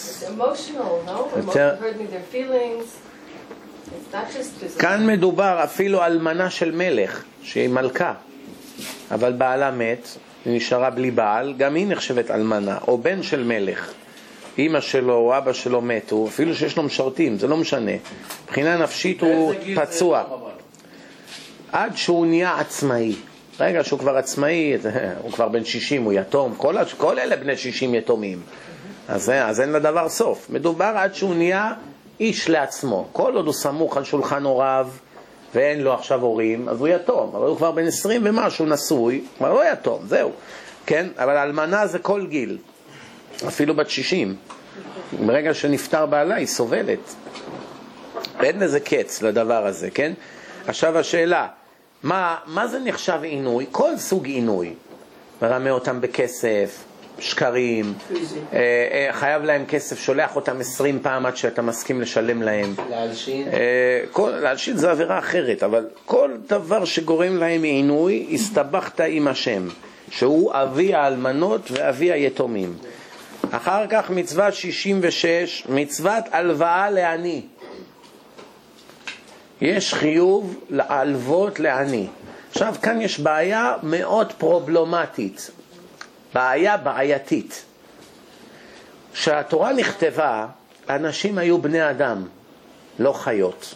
[1.38, 1.76] יותר...
[4.80, 8.14] כאן מדובר אפילו אלמנה של מלך, שהיא מלכה,
[9.12, 10.08] אבל בעלה מת,
[10.46, 13.94] היא נשארה בלי בעל, גם היא נחשבת אלמנה, או בן של מלך.
[14.58, 17.92] אימא שלו או אבא שלו מתו, אפילו שיש לו משרתים, זה לא משנה.
[18.44, 20.24] מבחינה נפשית הוא פצוע.
[21.72, 23.16] עד שהוא נהיה עצמאי.
[23.60, 24.74] רגע שהוא כבר עצמאי,
[25.22, 28.42] הוא כבר בן 60, הוא יתום, כל, כל אלה בני 60 יתומים.
[29.08, 30.50] אז, אז אין לדבר סוף.
[30.50, 31.74] מדובר עד שהוא נהיה
[32.20, 33.08] איש לעצמו.
[33.12, 34.88] כל עוד הוא סמוך על שולחן הוריו
[35.56, 37.36] ואין לו עכשיו הורים, אז הוא יתום.
[37.36, 40.32] אבל הוא כבר בן 20 ומשהו נשוי, כבר לא יתום, זהו.
[40.86, 41.08] כן?
[41.18, 42.58] אבל אלמנה זה כל גיל.
[43.48, 44.36] אפילו בת 60.
[45.26, 47.16] ברגע שנפטר בעלה היא סובלת.
[48.44, 50.14] אין לזה קץ לדבר הזה, כן?
[50.68, 51.48] עכשיו השאלה,
[52.04, 53.66] מה, מה זה נחשב עינוי?
[53.72, 54.74] כל סוג עינוי.
[55.42, 56.84] מרמה אותם בכסף,
[57.20, 57.94] שקרים,
[58.54, 58.58] אה,
[58.92, 62.76] אה, חייב להם כסף, שולח אותם עשרים פעם עד שאתה מסכים לשלם להם.
[62.90, 63.48] להלשין?
[63.48, 69.68] אה, להלשין זה עבירה אחרת, אבל כל דבר שגורם להם עינוי, הסתבכת עם השם,
[70.10, 72.78] שהוא אבי האלמנות ואבי היתומים.
[73.52, 77.42] אחר כך מצווה 66, מצוות הלוואה לעני.
[79.62, 82.08] יש חיוב להלוות לעני.
[82.52, 85.52] עכשיו, כאן יש בעיה מאוד פרובלמטית,
[86.34, 87.66] בעיה בעייתית.
[89.14, 90.48] כשהתורה נכתבה,
[90.90, 92.26] אנשים היו בני אדם,
[93.00, 93.76] לא חיות.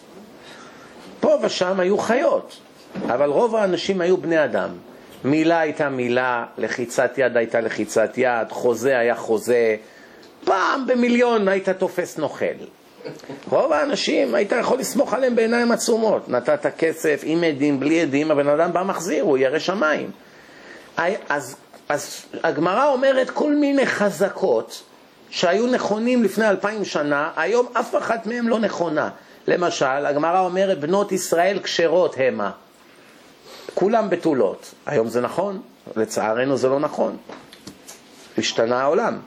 [1.20, 2.56] פה ושם היו חיות,
[3.04, 4.68] אבל רוב האנשים היו בני אדם.
[5.24, 9.76] מילה הייתה מילה, לחיצת יד הייתה לחיצת יד, חוזה היה חוזה.
[10.44, 12.44] פעם במיליון היית תופס נוכל.
[13.50, 16.28] רוב האנשים היית יכול לסמוך עליהם בעיניים עצומות.
[16.28, 20.10] נתת כסף עם עדים, בלי עדים, הבן אדם בא מחזיר, הוא ירא שמיים.
[21.28, 21.56] אז,
[21.88, 24.82] אז הגמרא אומרת כל מיני חזקות
[25.30, 29.10] שהיו נכונים לפני אלפיים שנה, היום אף אחת מהן לא נכונה.
[29.46, 32.50] למשל, הגמרא אומרת בנות ישראל כשרות המה.
[33.74, 34.74] כולם בתולות.
[34.86, 35.60] היום זה נכון,
[35.96, 37.16] לצערנו זה לא נכון.
[38.38, 39.18] השתנה העולם.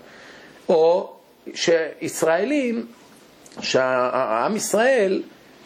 [0.70, 1.14] או
[1.54, 2.86] שישראלים,
[3.62, 5.24] שהעם ישראל,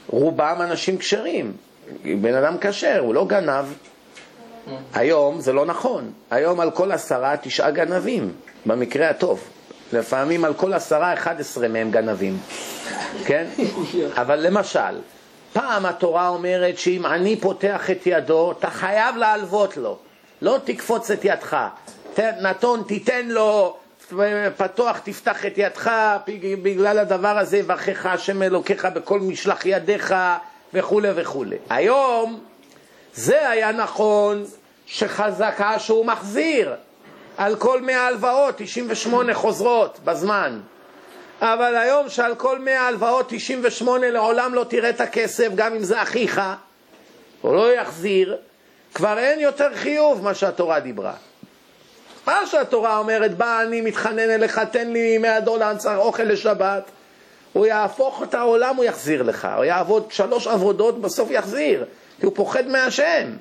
[0.07, 1.53] רובם אנשים כשרים.
[2.21, 3.65] בן אדם כשר, הוא לא גנב.
[4.93, 6.11] היום זה לא נכון.
[6.31, 8.33] היום על כל עשרה, תשעה גנבים,
[8.65, 9.43] במקרה הטוב.
[9.93, 12.37] לפעמים על כל עשרה, אחד עשרה מהם גנבים.
[13.25, 13.47] כן?
[14.21, 14.99] אבל למשל,
[15.53, 19.97] פעם התורה אומרת שאם אני פותח את ידו, אתה חייב להלוות לו.
[20.41, 21.57] לא תקפוץ את ידך.
[22.41, 23.77] נתון, תיתן לו,
[24.57, 25.91] פתוח תפתח את ידך,
[26.61, 30.15] בגלל הדבר הזה יברכך השם אלוקיך בכל משלח ידיך
[30.73, 31.57] וכולי וכולי.
[31.69, 32.39] היום
[33.15, 34.45] זה היה נכון
[34.85, 36.73] שחזקה שהוא מחזיר
[37.37, 40.59] על כל מאה הלוואות, 98 חוזרות בזמן.
[41.41, 46.01] אבל היום שעל כל 100 הלוואות 98 לעולם לא תראה את הכסף, גם אם זה
[46.01, 46.41] אחיך,
[47.41, 48.37] הוא לא יחזיר,
[48.93, 51.13] כבר אין יותר חיוב מה שהתורה דיברה.
[52.27, 56.83] מה שהתורה אומרת, בא אני מתחנן אליך, תן לי 100 דולר, אני צריך אוכל לשבת,
[57.53, 59.47] הוא יהפוך את העולם, הוא יחזיר לך.
[59.55, 61.85] הוא יעבוד שלוש עבודות, בסוף יחזיר,
[62.19, 63.31] כי הוא פוחד מהשם.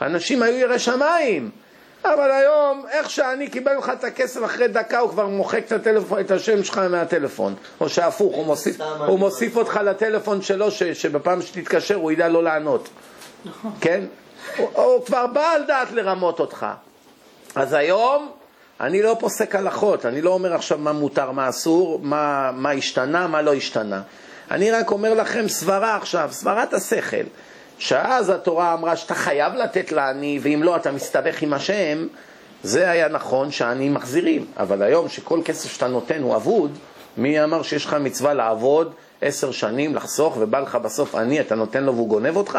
[0.00, 1.50] אנשים היו ירא שמיים.
[2.04, 6.20] אבל היום, איך שאני קיבל ממך את הכסף אחרי דקה, הוא כבר מוחק את, הטלפון,
[6.20, 7.54] את השם שלך מהטלפון.
[7.80, 12.42] או שהפוך, הוא מוסיף, הוא מוסיף אותך לטלפון שלו, ש, שבפעם שתתקשר הוא ידע לא
[12.42, 12.88] לענות.
[13.44, 13.72] נכון.
[13.80, 14.04] כן?
[14.56, 16.66] הוא, הוא כבר בא על דעת לרמות אותך.
[17.54, 18.32] אז היום
[18.80, 23.26] אני לא פוסק הלכות, אני לא אומר עכשיו מה מותר, מה אסור, מה, מה השתנה,
[23.26, 24.02] מה לא השתנה.
[24.50, 27.24] אני רק אומר לכם סברה עכשיו, סברת השכל,
[27.78, 32.06] שאז התורה אמרה שאתה חייב לתת לעני, ואם לא אתה מסתבך עם השם,
[32.62, 34.46] זה היה נכון שהעניים מחזירים.
[34.56, 36.78] אבל היום שכל כסף שאתה נותן הוא אבוד,
[37.16, 41.84] מי אמר שיש לך מצווה לעבוד עשר שנים, לחסוך, ובא לך בסוף עני, אתה נותן
[41.84, 42.58] לו והוא גונב אותך?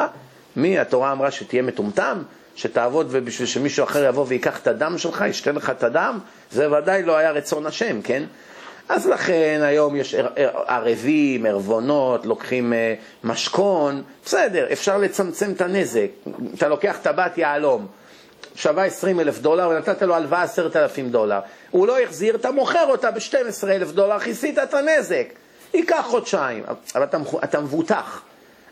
[0.55, 0.79] מי?
[0.79, 2.23] התורה אמרה שתהיה מטומטם?
[2.55, 6.19] שתעבוד ובשביל שמישהו אחר יבוא ויקח את הדם שלך, ישתה לך את הדם?
[6.51, 8.23] זה ודאי לא היה רצון השם, כן?
[8.89, 10.15] אז לכן היום יש
[10.67, 16.07] ערבים, ערבונות, לוקחים אה, משכון, בסדר, אפשר לצמצם את הנזק.
[16.57, 17.87] אתה לוקח טבעת יהלום,
[18.55, 21.39] שווה 20 אלף דולר ונתת לו הלוואה 10,000 דולר.
[21.71, 25.25] הוא לא החזיר, אתה מוכר אותה ב-12 אלף דולר, כיסית את הנזק.
[25.73, 26.63] ייקח חודשיים,
[26.95, 28.21] אבל אתה, אתה מבוטח.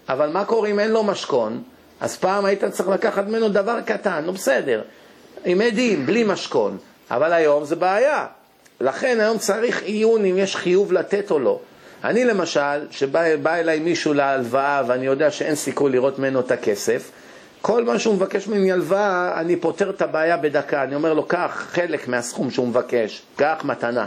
[0.09, 1.63] אבל מה קורה אם אין לו משכון?
[1.99, 4.81] אז פעם היית צריך לקחת ממנו דבר קטן, נו בסדר,
[5.45, 6.77] עם עדים, בלי משכון.
[7.11, 8.25] אבל היום זה בעיה.
[8.81, 11.59] לכן היום צריך עיון אם יש חיוב לתת או לא.
[12.03, 17.11] אני למשל, שבא אליי מישהו להלוואה ואני יודע שאין סיכוי לראות ממנו את הכסף,
[17.61, 20.83] כל מה שהוא מבקש ממני הלוואה, אני פותר את הבעיה בדקה.
[20.83, 24.05] אני אומר לו, קח חלק מהסכום שהוא מבקש, קח מתנה,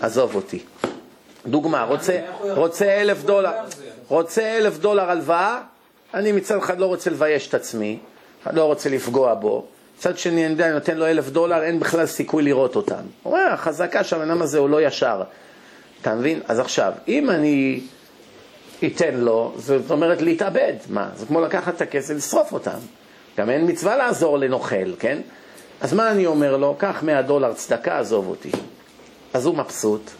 [0.00, 0.58] עזוב אותי.
[1.46, 3.52] דוגמה, רוצה, רוצה אלף דולר,
[4.08, 5.60] רוצה אלף דולר הלוואה,
[6.14, 7.98] אני מצד אחד לא רוצה לבייש את עצמי,
[8.52, 9.66] לא רוצה לפגוע בו,
[9.98, 13.02] מצד שני אני יודע, אני נותן לו אלף דולר, אין בכלל סיכוי לראות אותם.
[13.22, 15.22] הוא אומר, החזקה שהבן אדם הזה הוא לא ישר.
[16.02, 16.40] אתה מבין?
[16.48, 17.80] אז עכשיו, אם אני
[18.82, 20.72] ייתן לו, זאת אומרת להתאבד.
[20.88, 21.08] מה?
[21.16, 22.78] זה כמו לקחת את הכסף ולשרוף אותם.
[23.38, 25.18] גם אין מצווה לעזור לנוכל, כן?
[25.80, 26.74] אז מה אני אומר לו?
[26.78, 28.50] קח 100 דולר צדקה, עזוב אותי.
[29.34, 30.10] אז הוא מבסוט.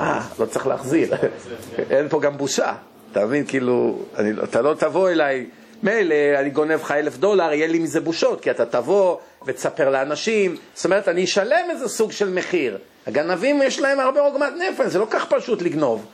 [0.00, 1.14] אה, לא צריך להחזיר.
[1.90, 2.74] אין פה גם בושה.
[3.12, 3.46] אתה מבין?
[3.46, 5.46] כאילו, אני, אתה לא תבוא אליי,
[5.82, 10.56] מילא אני גונב לך אלף דולר, יהיה לי מזה בושות, כי אתה תבוא ותספר לאנשים.
[10.74, 12.78] זאת אומרת, אני אשלם איזה סוג של מחיר.
[13.06, 16.06] הגנבים יש להם הרבה עוגמת נפש, זה לא כך פשוט לגנוב.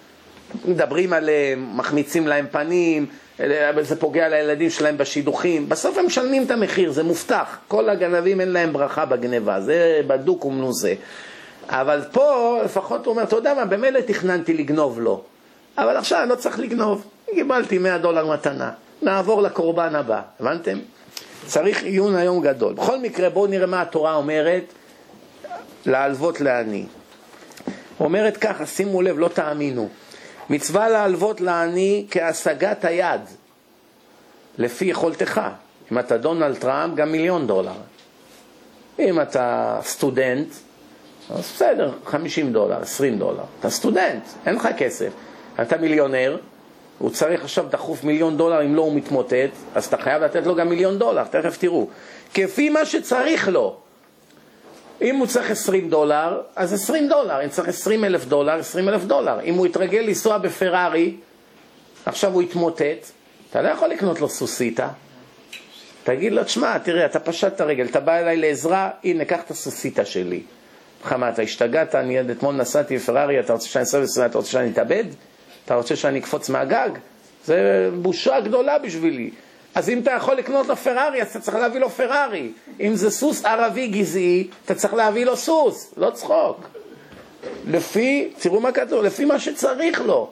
[0.64, 3.06] מדברים עליהם, מחמיצים להם פנים,
[3.80, 7.58] זה פוגע לילדים שלהם בשידוכים, בסוף הם משלמים את המחיר, זה מובטח.
[7.68, 10.92] כל הגנבים אין להם ברכה בגניבה, זה בדוק ומנוסה.
[11.68, 15.22] אבל פה לפחות הוא אומר, אתה יודע מה, במילא תכננתי לגנוב לו,
[15.78, 18.70] אבל עכשיו אני לא צריך לגנוב, קיבלתי 100 דולר מתנה,
[19.02, 20.78] נעבור לקורבן הבא, הבנתם?
[21.46, 22.74] צריך עיון היום גדול.
[22.74, 24.64] בכל מקרה, בואו נראה מה התורה אומרת
[25.86, 26.86] להלוות לעני.
[28.00, 29.88] אומרת ככה, שימו לב, לא תאמינו.
[30.50, 33.20] מצווה להלוות לעני כהשגת היד,
[34.58, 35.40] לפי יכולתך.
[35.92, 37.72] אם אתה דונלד טראמפ, גם מיליון דולר.
[38.98, 40.48] אם אתה סטודנט,
[41.30, 43.44] אז בסדר, 50 דולר, 20 דולר.
[43.60, 45.12] אתה סטודנט, אין לך כסף.
[45.62, 46.36] אתה מיליונר,
[46.98, 50.54] הוא צריך עכשיו דחוף מיליון דולר, אם לא הוא מתמוטט, אז אתה חייב לתת לו
[50.54, 51.88] גם מיליון דולר, תכף תראו.
[52.34, 53.76] כפי מה שצריך לו.
[55.02, 57.44] אם הוא צריך 20 דולר, אז 20 דולר.
[57.44, 59.40] אם צריך 20 אלף דולר, 20 אלף דולר.
[59.40, 61.16] אם הוא יתרגל לנסוע בפרארי,
[62.06, 63.10] עכשיו הוא יתמוטט,
[63.50, 64.88] אתה לא יכול לקנות לו סוסיתא.
[66.04, 69.50] תגיד לו, תשמע, תראה, אתה פשט את הרגל, אתה בא אליי לעזרה, הנה, קח את
[69.50, 70.42] הסוסיתא שלי.
[71.10, 71.94] מה, אתה השתגעת?
[71.94, 75.04] אני עד אתמול נסעתי בפרארי, אתה רוצה שאני אסע בסביבה, אתה רוצה שאני אתאבד?
[75.64, 76.90] אתה רוצה שאני אקפוץ מהגג?
[77.44, 79.30] זה בושה גדולה בשבילי.
[79.74, 82.52] אז אם אתה יכול לקנות לו פרארי, אז אתה צריך להביא לו פרארי.
[82.80, 86.68] אם זה סוס ערבי גזעי, אתה צריך להביא לו סוס, לא צחוק.
[87.66, 90.30] לפי, תראו מה כתוב, לפי מה שצריך לו.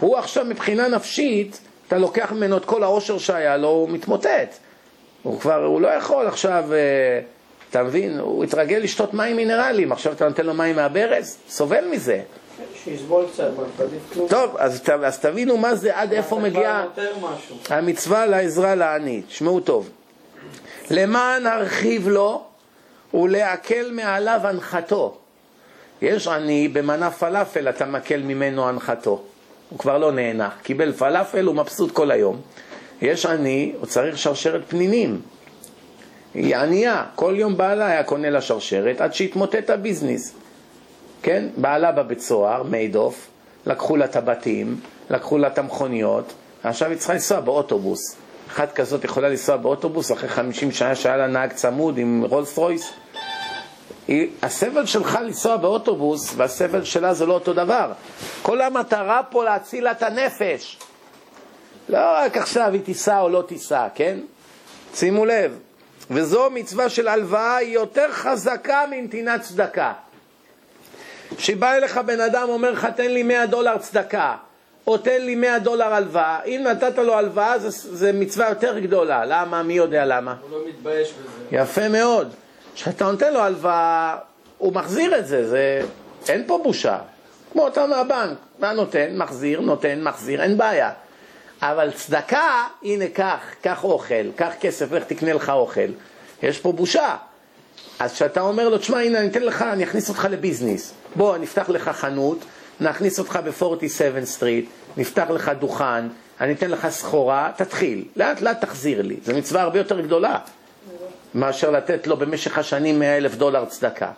[0.00, 4.56] הוא עכשיו מבחינה נפשית, אתה לוקח ממנו את כל העושר שהיה לו, הוא מתמוטט.
[5.22, 7.20] הוא כבר, הוא לא יכול עכשיו, אה,
[7.70, 8.18] אתה מבין?
[8.18, 11.38] הוא התרגל לשתות מים מינרליים, עכשיו אתה נותן לו מים מהברז?
[11.48, 12.20] סובל מזה.
[12.86, 14.28] שיסבול קצת, עדיף כלום.
[14.28, 16.84] טוב, אז, אז תבינו מה זה, עד איפה מגיעה.
[17.70, 19.22] המצווה לעזרה לעני.
[19.22, 19.90] תשמעו טוב.
[20.90, 22.44] למען הרחיב לו
[23.14, 25.16] ולהקל מעליו הנחתו.
[26.02, 29.22] יש עני במנה פלאפל, אתה מקל ממנו הנחתו.
[29.70, 30.48] הוא כבר לא נהנה.
[30.62, 32.40] קיבל פלאפל, הוא מבסוט כל היום.
[33.02, 35.20] יש עני, הוא צריך שרשרת פנינים.
[36.34, 40.34] היא ענייה, כל יום בעלה היה קונה לה שרשרת עד שהתמוטט הביזנס.
[41.26, 41.44] כן?
[41.56, 43.28] בעלה בבית סוהר, מיידוף,
[43.66, 48.16] לקחו לה את הבתים, לקחו לה את המכוניות, עכשיו היא צריכה לנסוע באוטובוס.
[48.48, 52.90] אחת כזאת יכולה לנסוע באוטובוס אחרי 50 שנה שהיה לה נהג צמוד עם רולס רויס.
[54.08, 57.92] היא, הסבל שלך לנסוע באוטובוס והסבל שלה זה לא אותו דבר.
[58.42, 60.78] כל המטרה פה להציל לה את הנפש.
[61.88, 64.18] לא רק עכשיו היא תיסע או לא תיסע, כן?
[64.94, 65.58] שימו לב.
[66.10, 69.92] וזו מצווה של הלוואה היא יותר חזקה מנתינת צדקה.
[71.38, 74.36] שבא אליך בן אדם, אומר לך, תן לי 100 דולר צדקה,
[74.86, 79.24] או תן לי 100 דולר הלוואה, אם נתת לו הלוואה זה, זה מצווה יותר גדולה.
[79.24, 79.62] למה?
[79.62, 80.34] מי יודע למה?
[80.42, 81.56] הוא לא מתבייש בזה.
[81.56, 82.34] יפה מאוד.
[82.74, 84.16] כשאתה נותן לו הלוואה,
[84.58, 85.80] הוא מחזיר את זה, זה...
[86.28, 86.98] אין פה בושה.
[87.52, 89.16] כמו אתה מהבנק, מה נותן?
[89.16, 90.90] מחזיר, נותן, מחזיר, אין בעיה.
[91.62, 95.90] אבל צדקה, הנה קח, קח אוכל, קח כסף, לך תקנה לך אוכל.
[96.42, 97.16] יש פה בושה.
[97.98, 100.94] אז כשאתה אומר לו, תשמע, הנה, אני אתן לך, אני אכניס אותך לביזנס.
[101.16, 102.44] בוא, נפתח לך חנות,
[102.80, 106.08] נכניס אותך ב-47 סטריט, נפתח לך דוכן,
[106.40, 108.04] אני אתן לך סחורה, תתחיל.
[108.16, 109.16] לאט לאט תחזיר לי.
[109.24, 110.38] זו מצווה הרבה יותר גדולה
[111.34, 114.10] מאשר לתת לו במשך השנים 100 אלף דולר צדקה.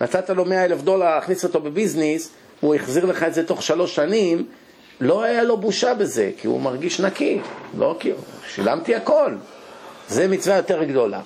[0.00, 3.94] נתת לו 100 אלף דולר להכניס אותו בביזנס, הוא החזיר לך את זה תוך שלוש
[3.94, 4.46] שנים,
[5.00, 7.40] לא היה לו בושה בזה, כי הוא מרגיש נקי.
[7.78, 8.12] לא כי...
[8.48, 9.34] שילמתי הכל.
[10.08, 11.20] זה מצווה יותר גדולה.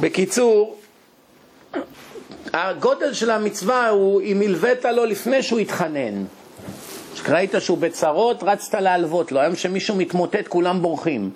[0.00, 0.76] בקיצור,
[2.52, 6.24] הגודל של המצווה הוא אם הלווית לו לפני שהוא התחנן.
[7.28, 9.40] ראית שהוא בצרות, רצת להלוות לו.
[9.40, 11.30] היום שמישהו מתמוטט, כולם בורחים.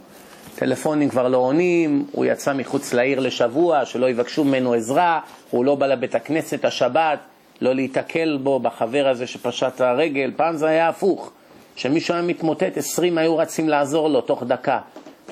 [0.55, 5.75] טלפונים כבר לא עונים, הוא יצא מחוץ לעיר לשבוע, שלא יבקשו ממנו עזרה, הוא לא
[5.75, 7.19] בא לבית הכנסת השבת,
[7.61, 10.31] לא להיתקל בו, בחבר הזה שפשט הרגל.
[10.37, 11.31] פעם זה היה הפוך.
[11.77, 14.79] כשמישהו היה מתמוטט, עשרים היו רצים לעזור לו תוך דקה.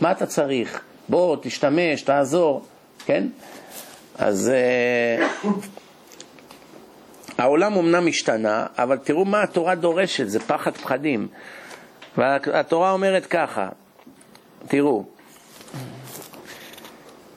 [0.00, 0.80] מה אתה צריך?
[1.08, 2.62] בוא, תשתמש, תעזור,
[3.06, 3.26] כן?
[4.18, 5.26] אז אה,
[7.38, 11.28] העולם אמנם השתנה, אבל תראו מה התורה דורשת, זה פחד פחדים.
[12.16, 13.68] והתורה אומרת ככה,
[14.68, 15.04] תראו,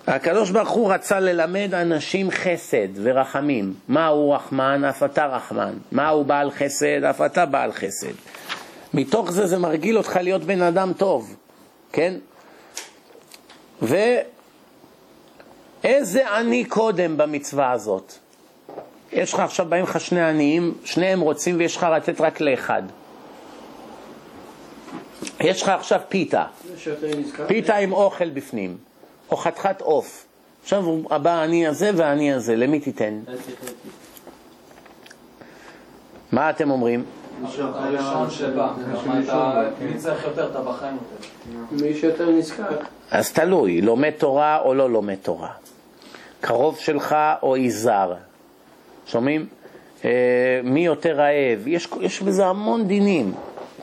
[0.08, 3.74] הקדוש ברוך הוא רצה ללמד אנשים חסד ורחמים.
[3.88, 4.84] מהו רחמן?
[4.84, 5.74] אף אתה רחמן.
[5.92, 7.04] מהו בעל חסד?
[7.04, 8.14] אף אתה בעל חסד.
[8.94, 11.36] מתוך זה זה מרגיל אותך להיות בן אדם טוב,
[11.92, 12.14] כן?
[15.84, 18.14] ואיזה עני קודם במצווה הזאת?
[19.12, 22.84] יש לך עכשיו, באים לך שני עניים, שניהם רוצים ויש לך לתת רק לאחד.
[25.40, 26.46] יש לך עכשיו פיתה,
[27.48, 28.78] פיתה עם אוכל בפנים,
[29.32, 30.26] או חתיכת עוף.
[30.64, 33.20] עכשיו הבא העני הזה והעני הזה, למי תיתן?
[36.32, 37.06] מה אתם אומרים?
[37.44, 38.74] הראשון שבא,
[39.82, 40.98] מי צריך יותר, אתה בחיים
[41.72, 41.86] יותר.
[41.86, 42.64] מי שיותר נזקק.
[43.12, 45.50] אז תלוי, לומד תורה או לא לומד תורה.
[46.42, 48.14] קרוב שלך או יזהר.
[49.06, 49.46] שומעים?
[50.06, 50.10] אה,
[50.64, 51.68] מי יותר רעב?
[51.68, 53.34] יש, יש בזה המון דינים.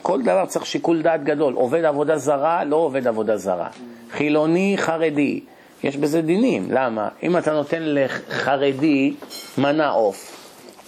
[0.01, 1.53] כל דבר צריך שיקול דעת גדול.
[1.53, 3.69] עובד עבודה זרה, לא עובד עבודה זרה.
[4.11, 5.39] חילוני, חרדי.
[5.83, 6.67] יש בזה דינים.
[6.71, 7.09] למה?
[7.23, 9.13] אם אתה נותן לחרדי
[9.57, 10.43] מנה עוף,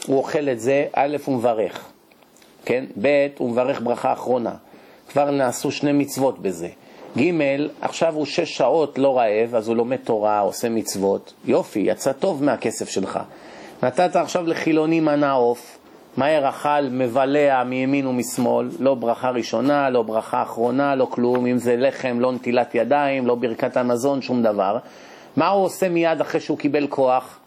[0.07, 1.94] הוא אוכל את זה, א', הוא מברך.
[2.65, 2.85] כן?
[3.01, 4.53] ב', הוא מברך ברכה אחרונה.
[5.11, 6.67] כבר נעשו שני מצוות בזה.
[7.17, 7.31] ג',
[7.81, 11.33] עכשיו הוא שש שעות לא רעב, אז הוא לומד תורה, עושה מצוות.
[11.45, 13.19] יופי, יצא טוב מהכסף שלך.
[13.83, 15.77] נתת עכשיו לחילוני מנה עוף,
[16.17, 21.75] מהר אכל, מבלע מימין ומשמאל, לא ברכה ראשונה, לא ברכה אחרונה, לא כלום, אם זה
[21.75, 24.77] לחם, לא נטילת ידיים, לא ברכת המזון, שום דבר.
[25.35, 27.39] מה הוא עושה מיד אחרי שהוא קיבל כוח?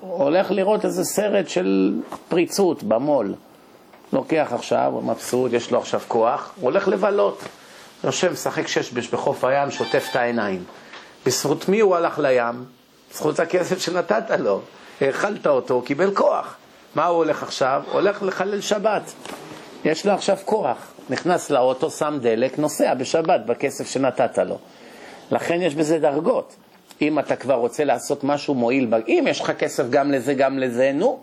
[0.00, 3.34] הוא הולך לראות איזה סרט של פריצות במו"ל.
[4.12, 7.42] לוקח עכשיו, הוא מבסוט, יש לו עכשיו כוח, הולך לבלות.
[8.04, 10.64] יושב, משחק ששבש בחוף הים, שוטף את העיניים.
[11.26, 12.64] בזכות מי הוא הלך לים?
[13.12, 14.60] בזכות הכסף שנתת לו.
[15.00, 16.56] האכלת אותו, הוא קיבל כוח.
[16.94, 17.82] מה הוא הולך עכשיו?
[17.92, 19.12] הולך לחלל שבת.
[19.84, 20.76] יש לו עכשיו כוח.
[21.10, 24.58] נכנס לאוטו, שם דלק, נוסע בשבת בכסף שנתת לו.
[25.30, 26.56] לכן יש בזה דרגות.
[27.02, 30.90] אם אתה כבר רוצה לעשות משהו מועיל, אם יש לך כסף גם לזה, גם לזה,
[30.94, 31.20] נו.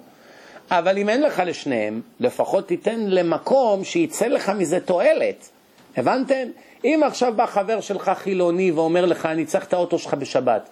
[0.72, 5.50] אבל אם אין לך לשניהם, לפחות תיתן למקום שיצא לך מזה תועלת.
[5.98, 6.48] הבנתם?
[6.84, 10.70] אם עכשיו בא חבר שלך חילוני ואומר לך, אני צריך את האוטו שלך בשבת,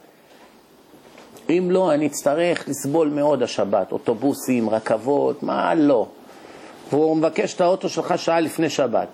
[1.50, 6.08] אם לא, אני אצטרך לסבול מאוד השבת, אוטובוסים, רכבות, מה לא.
[6.90, 9.08] והוא מבקש את האוטו שלך שעה לפני שבת,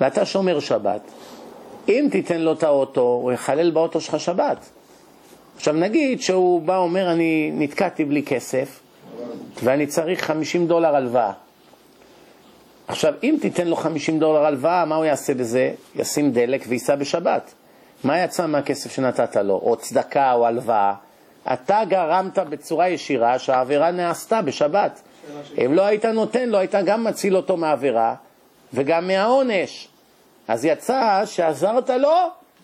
[0.00, 1.00] ואתה שומר שבת.
[1.88, 4.70] אם תיתן לו את האוטו, הוא יחלל באוטו שלך שבת.
[5.56, 8.80] עכשיו נגיד שהוא בא ואומר, אני נתקעתי בלי כסף,
[9.62, 11.32] ואני צריך 50 דולר הלוואה.
[12.88, 15.72] עכשיו, אם תיתן לו 50 דולר הלוואה, מה הוא יעשה בזה?
[15.96, 17.54] ישים דלק וייסע בשבת.
[18.04, 19.54] מה יצא מהכסף שנתת לו?
[19.54, 20.94] או צדקה או הלוואה?
[21.52, 25.00] אתה גרמת בצורה ישירה שהעבירה נעשתה בשבת.
[25.64, 28.14] אם לא היית נותן לו, היית גם מציל אותו מהעבירה
[28.74, 29.88] וגם מהעונש.
[30.48, 32.14] אז יצא שעזרת לו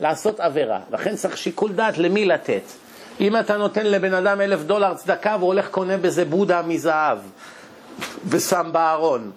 [0.01, 0.81] לעשות עבירה.
[0.91, 2.63] לכן צריך שיקול דעת למי לתת.
[3.21, 7.19] אם אתה נותן לבן אדם אלף דולר צדקה והוא הולך קונה בזה בודה מזהב
[8.29, 9.31] ושם בארון,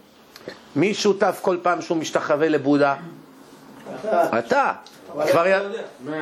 [0.75, 2.95] מי שותף כל פעם שהוא משתחווה לבודה?
[4.39, 4.71] אתה.
[5.31, 5.51] כבר י...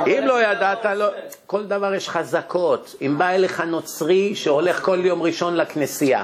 [0.07, 1.05] אם לא ידעת, לא...
[1.45, 2.95] כל דבר יש חזקות.
[3.01, 6.23] אם בא אליך נוצרי שהולך כל יום ראשון לכנסייה,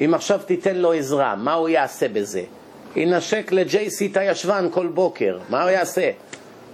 [0.00, 2.42] אם עכשיו תיתן לו עזרה, מה הוא יעשה בזה?
[2.96, 6.10] ינשק לג'ייסי את הישבן כל בוקר, מה הוא יעשה?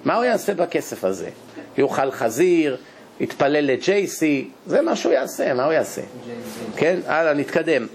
[0.04, 1.30] מה הוא יעשה בכסף הזה?
[1.78, 2.76] יאכל חזיר,
[3.20, 6.00] יתפלל לג'ייסי, זה מה שהוא יעשה, מה הוא יעשה?
[6.76, 7.86] כן, הלאה, נתקדם.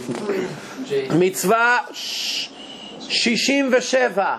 [1.20, 2.48] מצווה ש-
[3.00, 4.36] 67,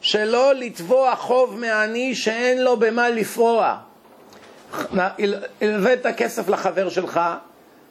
[0.00, 3.76] שלא לתבוע חוב מעני שאין לו במה לפרוע.
[5.60, 7.20] הלווית כסף לחבר שלך,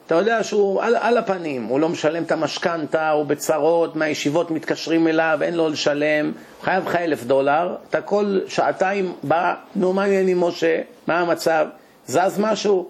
[0.08, 5.08] אתה יודע שהוא על, על הפנים, הוא לא משלם את המשכנתה, הוא בצרות, מהישיבות מתקשרים
[5.08, 6.32] אליו, אין לו לשלם,
[6.62, 11.66] חייב לך אלף דולר, אתה כל שעתיים בא, נו מה העניינים משה, מה המצב,
[12.06, 12.88] זז משהו?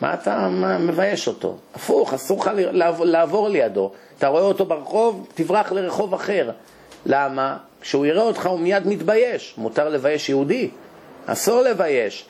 [0.00, 1.56] מה אתה מה, מבייש אותו?
[1.74, 3.90] הפוך, אסור לך לעבור, לעבור לידו.
[4.18, 6.50] אתה רואה אותו ברחוב, תברח לרחוב אחר.
[7.06, 7.56] למה?
[7.80, 9.54] כשהוא יראה אותך הוא מיד מתבייש.
[9.58, 10.70] מותר לבייש יהודי,
[11.26, 12.26] אסור לבייש.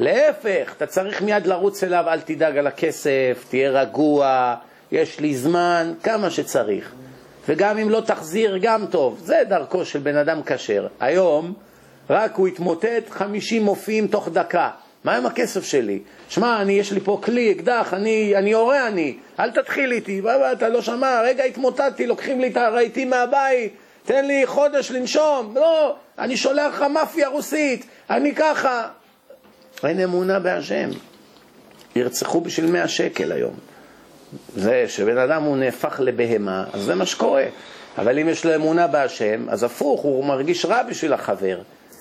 [0.00, 4.54] להפך, אתה צריך מיד לרוץ אליו, אל תדאג על הכסף, תהיה רגוע,
[4.92, 6.92] יש לי זמן, כמה שצריך.
[7.48, 9.18] וגם אם לא תחזיר, גם טוב.
[9.24, 10.86] זה דרכו של בן אדם כשר.
[11.00, 11.52] היום,
[12.10, 14.70] רק הוא התמוטט, 50 מופיעים תוך דקה.
[15.04, 15.98] מה עם הכסף שלי?
[16.28, 20.52] שמע, אני, יש לי פה כלי, אקדח, אני, אני יורה אני, אל תתחיל איתי, בבא,
[20.52, 23.72] אתה לא שמע, רגע התמוטטתי, לוקחים לי את הרהיטים מהבית,
[24.04, 28.88] תן לי חודש לנשום, לא, אני שולח לך מאפיה רוסית, אני ככה.
[29.84, 30.90] אין אמונה בהשם.
[31.96, 33.54] ירצחו בשביל 100 שקל היום.
[34.56, 37.44] זה שבן אדם הוא נהפך לבהמה, אז זה מה שקורה.
[37.98, 41.56] אבל אם יש לו אמונה בהשם, אז הפוך, הוא מרגיש רע בשביל החבר.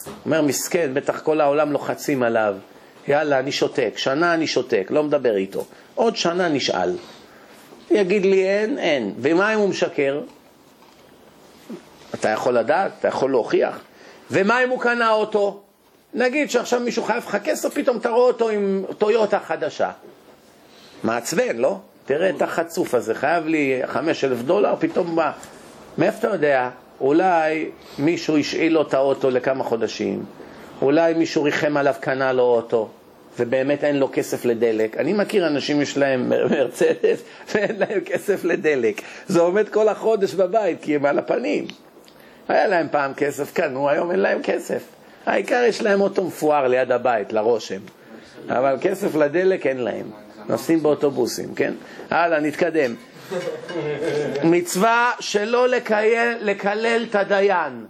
[0.06, 2.56] הוא אומר, מסכן, בטח כל העולם לוחצים עליו.
[3.08, 5.66] יאללה, אני שותק, שנה אני שותק, לא מדבר איתו.
[5.96, 6.96] עוד שנה נשאל.
[7.92, 9.14] יגיד לי אין, אין.
[9.20, 10.22] ומה אם הוא משקר?
[12.14, 13.80] אתה יכול לדעת, אתה יכול להוכיח.
[14.32, 15.62] ומה אם הוא קנה אוטו?
[16.14, 19.92] נגיד שעכשיו מישהו חייב לך כסף, פתאום אתה רואה אותו עם טויוטה חדשה.
[21.04, 21.78] מעצבן, לא?
[22.06, 25.32] תראה את החצוף הזה, חייב לי חמש אלף דולר, פתאום בא.
[25.98, 26.70] מאיפה אתה יודע?
[27.02, 30.26] אולי מישהו השאיל לו את האוטו לכמה חודשים,
[30.82, 32.90] אולי מישהו ריחם עליו, קנה לו אוטו,
[33.40, 34.98] ובאמת אין לו כסף לדלק.
[34.98, 37.24] אני מכיר אנשים, יש להם מרצדס
[37.56, 39.02] ואין להם כסף לדלק.
[39.28, 41.68] זה עומד כל החודש בבית, כי הם על הפנים.
[42.48, 44.84] היה להם פעם כסף, קנו, היום אין להם כסף.
[45.30, 47.80] העיקר יש להם אוטו מפואר ליד הבית, לרושם.
[48.50, 50.12] אבל כסף לדלק אין להם.
[50.50, 51.74] נוסעים באוטובוסים, כן?
[52.10, 52.96] הלאה, נתקדם.
[54.44, 57.86] מצווה שלא לקייל, לקלל את הדיין.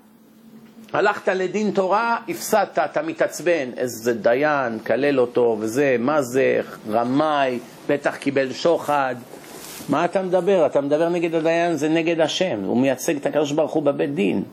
[0.93, 6.61] הלכת לדין תורה, הפסדת, אתה מתעצבן, איזה דיין, קלל אותו וזה, מה זה,
[6.91, 9.15] רמאי, בטח קיבל שוחד.
[9.89, 10.65] מה אתה מדבר?
[10.65, 14.43] אתה מדבר נגד הדיין, זה נגד השם, הוא מייצג את הקדוש ברוך הוא בבית דין.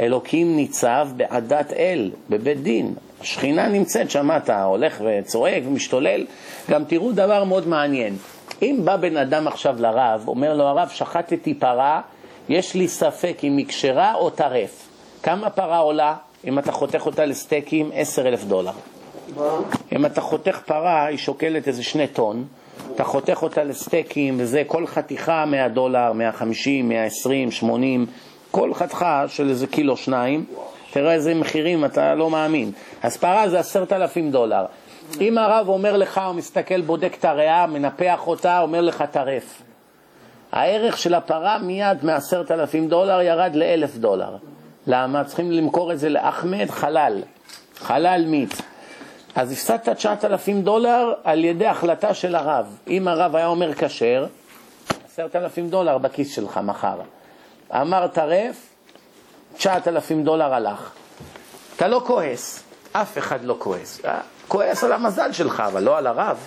[0.00, 2.94] אלוקים ניצב בעדת אל, בבית דין.
[3.20, 6.26] השכינה נמצאת שם, אתה הולך וצועק ומשתולל.
[6.70, 8.16] גם תראו דבר מאוד מעניין.
[8.62, 12.00] אם בא בן אדם עכשיו לרב, אומר לו, הרב, שחטתי פרה,
[12.48, 14.88] יש לי ספק אם היא כשרה או טרף.
[15.22, 16.14] כמה פרה עולה?
[16.44, 18.72] אם אתה חותך אותה לסטייקים, עשר אלף דולר.
[19.92, 22.44] אם אתה חותך פרה, היא שוקלת איזה שני טון,
[22.94, 28.06] אתה חותך אותה לסטייקים, וזה כל חתיכה 100 דולר, 150, 120, 80,
[28.52, 30.44] כל חתיכה של איזה קילו שניים,
[30.90, 32.72] תראה איזה מחירים, אתה לא מאמין.
[33.02, 34.64] אז פרה זה עשרת אלפים דולר.
[35.20, 39.62] אם הרב אומר לך, הוא מסתכל, בודק את הריאה, מנפח אותה, אומר לך טרף.
[40.52, 44.36] הערך של הפרה מיד מעשרת אלפים דולר ירד לאלף דולר.
[44.86, 45.24] למה?
[45.24, 47.22] צריכים למכור את זה לאחמד חלל,
[47.76, 48.60] חלל מיץ.
[49.34, 52.78] אז הפסדת 9,000 דולר על ידי החלטה של הרב.
[52.88, 54.26] אם הרב היה אומר כשר,
[55.14, 56.96] 10,000 דולר בכיס שלך מחר.
[57.80, 58.56] אמר טרף,
[59.56, 60.90] 9,000 דולר הלך.
[61.76, 62.62] אתה לא כועס,
[62.92, 64.00] אף אחד לא כועס.
[64.48, 66.38] כועס על המזל שלך, אבל לא על הרב.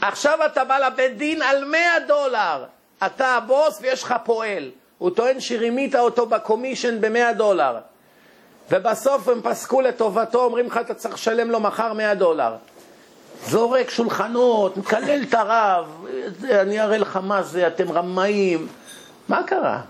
[0.00, 2.64] עכשיו אתה בא לבית דין על 100 דולר.
[3.06, 4.70] אתה הבוס ויש לך פועל.
[4.98, 7.78] הוא טוען שרימית אותו בקומישן ב-100 דולר.
[8.70, 12.54] ובסוף הם פסקו לטובתו, אומרים לך אתה צריך לשלם לו מחר 100 דולר.
[13.46, 16.06] זורק שולחנות, מקלל את הרב,
[16.50, 18.68] אני אראה לך מה זה, אתם רמאים.
[19.28, 19.80] מה קרה?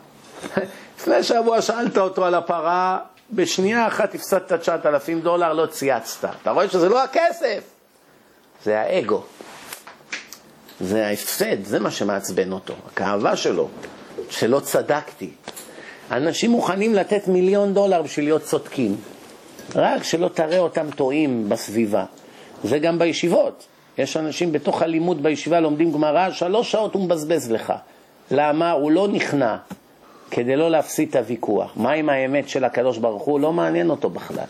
[0.99, 2.99] לפני שבוע שאלת אותו על הפרה,
[3.33, 6.29] בשנייה אחת הפסדת 9,000 דולר, לא צייצת.
[6.43, 7.63] אתה רואה שזה לא הכסף,
[8.65, 9.23] זה האגו.
[10.81, 13.69] זה ההפסד, זה מה שמעצבן אותו, הכאבה שלו,
[14.31, 15.31] שלא צדקתי.
[16.11, 18.97] אנשים מוכנים לתת מיליון דולר בשביל להיות צודקים,
[19.75, 22.05] רק שלא תראה אותם טועים בסביבה.
[22.65, 23.67] זה גם בישיבות.
[23.99, 27.73] יש אנשים בתוך הלימוד בישיבה לומדים גמרא, שלוש שעות הוא מבזבז לך.
[28.31, 28.71] למה?
[28.71, 29.57] הוא לא נכנע,
[30.31, 31.73] כדי לא להפסיד את הוויכוח.
[31.77, 33.41] מה עם האמת של הקדוש ברוך הוא?
[33.41, 34.47] לא מעניין אותו בכלל.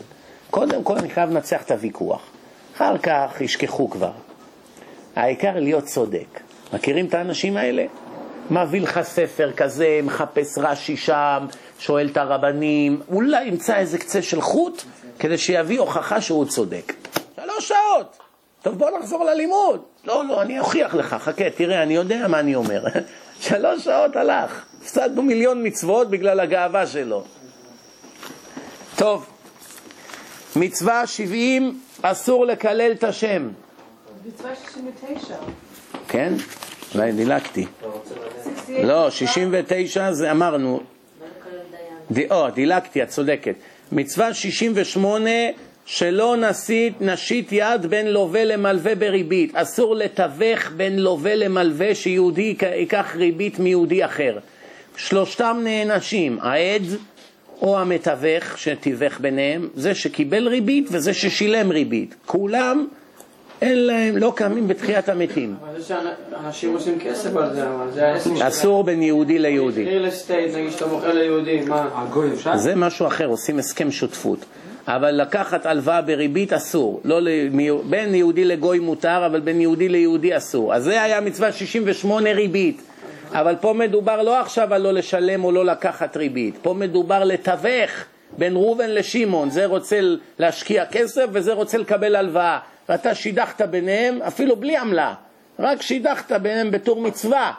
[0.51, 2.21] קודם כל אני חייב לנצח את הוויכוח.
[2.75, 4.11] אחר כך ישכחו כבר.
[5.15, 6.39] העיקר להיות צודק.
[6.73, 7.85] מכירים את האנשים האלה?
[8.51, 11.45] מביא לך ספר כזה, מחפש רש"י שם,
[11.79, 14.83] שואל את הרבנים, אולי ימצא איזה קצה של חוט
[15.19, 16.93] כדי שיביא הוכחה שהוא צודק.
[17.35, 18.17] שלוש שעות.
[18.61, 19.81] טוב, בוא נחזור ללימוד.
[20.05, 22.83] לא, לא, אני אוכיח לך, חכה, תראה, אני יודע מה אני אומר.
[23.39, 24.65] שלוש שעות הלך.
[24.81, 27.23] הפסדנו מיליון מצוות בגלל הגאווה שלו.
[28.95, 29.25] טוב,
[30.55, 33.49] מצווה 70, אסור לקלל את השם.
[34.25, 35.35] מצווה 69.
[36.07, 36.33] כן?
[36.95, 37.65] אולי דילגתי.
[38.83, 40.79] לא, 69 זה אמרנו.
[42.11, 43.55] ד- או, דילגתי, את צודקת.
[43.91, 45.29] מצווה 68,
[45.85, 49.55] שלא נסית, נשית יד בין לווה למלווה בריבית.
[49.55, 54.37] אסור לתווך בין לווה למלווה שיהודי יק- ייקח ריבית מיהודי אחר.
[54.97, 56.81] שלושתם נענשים, העד
[57.61, 62.15] או המתווך שתיווך ביניהם, זה שקיבל ריבית וזה ששילם ריבית.
[62.25, 62.87] כולם,
[63.61, 65.55] אין להם, לא קמים בתחיית המתים.
[65.61, 68.47] אבל זה שאנשים עושים כסף על זה, אבל זה העסק שלהם.
[68.47, 69.85] אסור בין יהודי ליהודי.
[69.85, 72.07] real estate, נגיד שאתה מוכר ליהודים, מה?
[72.55, 74.45] זה משהו אחר, עושים הסכם שותפות.
[74.87, 77.01] אבל לקחת הלוואה בריבית אסור.
[77.03, 77.69] לא למי...
[77.89, 80.73] בין יהודי לגוי מותר, אבל בין יהודי ליהודי אסור.
[80.73, 82.81] אז זה היה מצווה 68 ריבית.
[83.31, 86.55] אבל פה מדובר לא עכשיו על לא לשלם או לא לקחת ריבית.
[86.61, 87.91] פה מדובר לתווך
[88.37, 89.49] בין ראובן לשמעון.
[89.49, 89.99] זה רוצה
[90.39, 92.59] להשקיע כסף וזה רוצה לקבל הלוואה.
[92.89, 95.13] ואתה שידכת ביניהם אפילו בלי עמלה.
[95.59, 97.51] רק שידכת ביניהם בתור מצווה.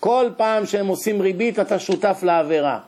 [0.00, 2.78] כל פעם שהם עושים ריבית אתה שותף לעבירה.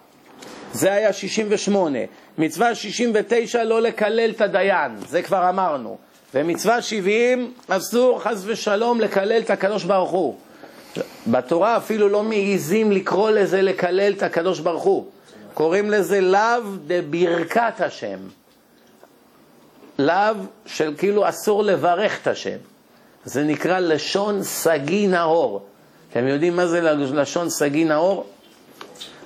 [0.73, 1.99] זה היה 68.
[2.39, 5.99] מצווה 69 לא לקלל את הדיין, זה כבר אמרנו.
[6.35, 10.37] ומצווה 70 אסור חס ושלום לקלל את הקדוש ברוך הוא.
[11.27, 15.07] בתורה אפילו לא מעיזים לקרוא לזה לקלל את הקדוש ברוך הוא.
[15.55, 18.19] קוראים לזה לאו דברכת השם.
[19.99, 20.35] לאו
[20.67, 22.57] של כאילו אסור לברך את השם.
[23.25, 25.67] זה נקרא לשון סגי נאור.
[26.11, 28.27] אתם יודעים מה זה לשון סגי נאור?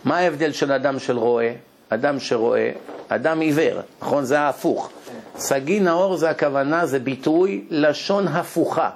[0.04, 1.52] מה ההבדל של אדם של רואה?
[1.94, 2.70] אדם שרואה,
[3.08, 4.24] אדם עיוור, נכון?
[4.24, 4.90] זה ההפוך.
[5.38, 8.90] סגי נאור זה הכוונה, זה ביטוי לשון הפוכה.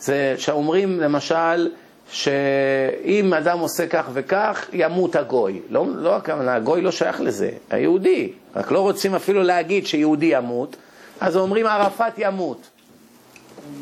[0.00, 1.70] זה שאומרים למשל
[2.10, 5.60] שאם אדם עושה כך וכך, ימות הגוי.
[5.70, 8.32] לא, לא הכוונה, הגוי לא שייך לזה, היהודי.
[8.56, 10.76] רק לא רוצים אפילו להגיד שיהודי ימות,
[11.20, 12.68] אז אומרים ערפאת ימות.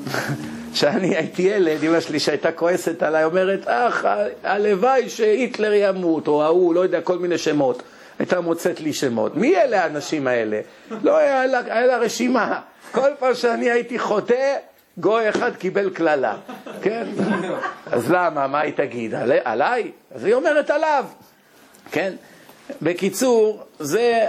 [0.73, 4.07] כשאני הייתי ילד, אמא שלי שהייתה כועסת עליי, אומרת, אך,
[4.45, 7.83] הלוואי שהיטלר ימות, או ההוא, לא יודע, כל מיני שמות.
[8.19, 9.37] הייתה מוצאת לי שמות.
[9.37, 10.61] מי אלה האנשים האלה?
[11.03, 12.61] לא, היה לה, היה לה רשימה.
[12.93, 14.57] כל פעם שאני הייתי חוטא,
[14.99, 16.37] גוי אחד קיבל קללה,
[16.83, 17.07] כן?
[17.87, 19.15] אז למה, מה היא תגיד?
[19.15, 19.91] עלי, עליי?
[20.15, 21.05] אז היא אומרת עליו,
[21.91, 22.13] כן?
[22.83, 24.27] בקיצור, זה,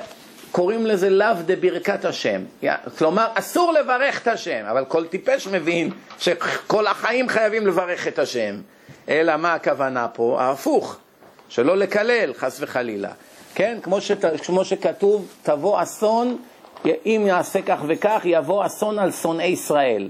[0.52, 2.42] קוראים לזה לאו דברכת השם.
[2.98, 8.56] כלומר, אסור לברך את השם, אבל כל טיפש מבין שכל החיים חייבים לברך את השם.
[9.10, 10.38] אלא מה הכוונה פה?
[10.42, 10.98] ההפוך,
[11.50, 13.12] שלא לקלל, חס וחלילה.
[13.58, 13.78] כן?
[13.84, 16.38] כמו, שת, כמו שכתוב, תבוא אסון,
[16.86, 20.10] אם יעשה כך וכך, יבוא אסון על שונאי ישראל.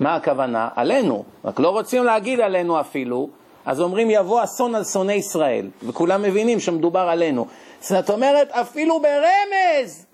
[0.00, 0.68] מה הכוונה?
[0.74, 1.24] עלינו.
[1.44, 3.28] רק לא רוצים להגיד עלינו אפילו,
[3.66, 5.70] אז אומרים יבוא אסון על שונאי ישראל.
[5.82, 7.46] וכולם מבינים שמדובר עלינו.
[7.80, 10.06] זאת אומרת, אפילו ברמז,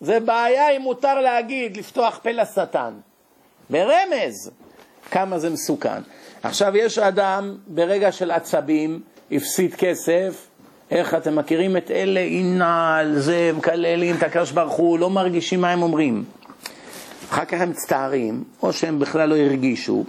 [0.00, 2.94] זה בעיה אם מותר להגיד, לפתוח פה לשטן.
[3.70, 4.50] ברמז,
[5.10, 6.02] כמה זה מסוכן.
[6.42, 9.00] עכשיו, יש אדם, ברגע של עצבים,
[9.32, 10.49] הפסיד כסף,
[10.90, 15.70] איך אתם מכירים את אלה, ינעל, זה, מקללים את הקדוש ברוך הוא, לא מרגישים מה
[15.70, 16.24] הם אומרים.
[17.30, 20.04] אחר כך הם מצטערים, או שהם בכלל לא הרגישו.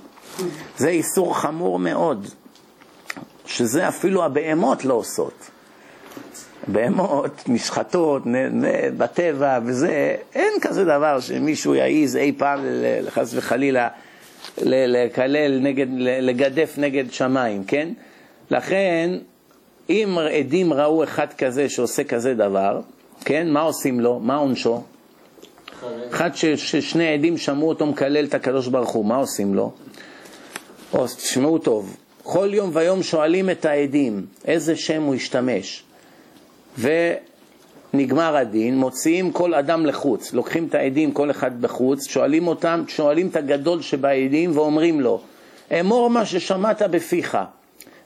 [0.77, 2.27] זה איסור חמור מאוד,
[3.45, 5.49] שזה אפילו הבהמות לא עושות.
[6.67, 8.23] בהמות נשחטות
[8.97, 12.59] בטבע וזה, אין כזה דבר שמישהו יעז אי פעם
[13.09, 13.87] חס וחלילה
[14.57, 17.89] לקלל נגד, לגדף נגד שמיים, כן?
[18.51, 19.09] לכן,
[19.91, 22.81] אם עדים ראו אחד כזה שעושה כזה דבר,
[23.25, 23.49] כן?
[23.49, 24.19] מה עושים לו?
[24.19, 24.81] מה עונשו?
[26.11, 29.71] אחד ש, ששני עדים שמעו אותו מקלל את הקדוש ברוך הוא, מה עושים לו?
[30.93, 35.83] או, תשמעו טוב, כל יום ויום שואלים את העדים איזה שם הוא השתמש.
[36.79, 43.27] ונגמר הדין, מוציאים כל אדם לחוץ, לוקחים את העדים כל אחד בחוץ, שואלים אותם, שואלים
[43.27, 45.21] את הגדול שבעדים ואומרים לו,
[45.79, 47.37] אמור מה ששמעת בפיך.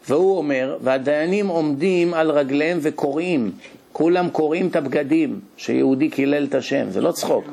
[0.10, 3.52] והוא אומר, והדיינים עומדים על רגליהם וקוראים,
[3.92, 7.46] כולם קוראים את הבגדים, שיהודי קילל את השם, זה לא צחוק.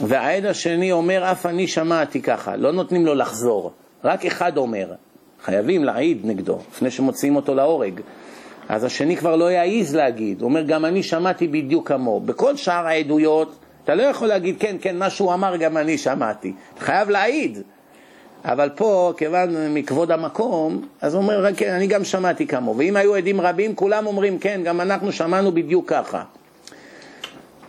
[0.00, 3.72] והעד השני אומר, אף אני שמעתי ככה, לא נותנים לו לחזור,
[4.04, 4.92] רק אחד אומר,
[5.44, 8.00] חייבים להעיד נגדו, לפני שמוציאים אותו להורג.
[8.68, 12.20] אז השני כבר לא יעז להגיד, הוא אומר, גם אני שמעתי בדיוק כמוהו.
[12.20, 16.52] בכל שאר העדויות, אתה לא יכול להגיד, כן, כן, מה שהוא אמר גם אני שמעתי.
[16.74, 17.58] אתה חייב להעיד.
[18.44, 22.78] אבל פה, כיוון מכבוד המקום, אז הוא אומר, כן, אני גם שמעתי כמוהו.
[22.78, 26.22] ואם היו עדים רבים, כולם אומרים, כן, גם אנחנו שמענו בדיוק ככה.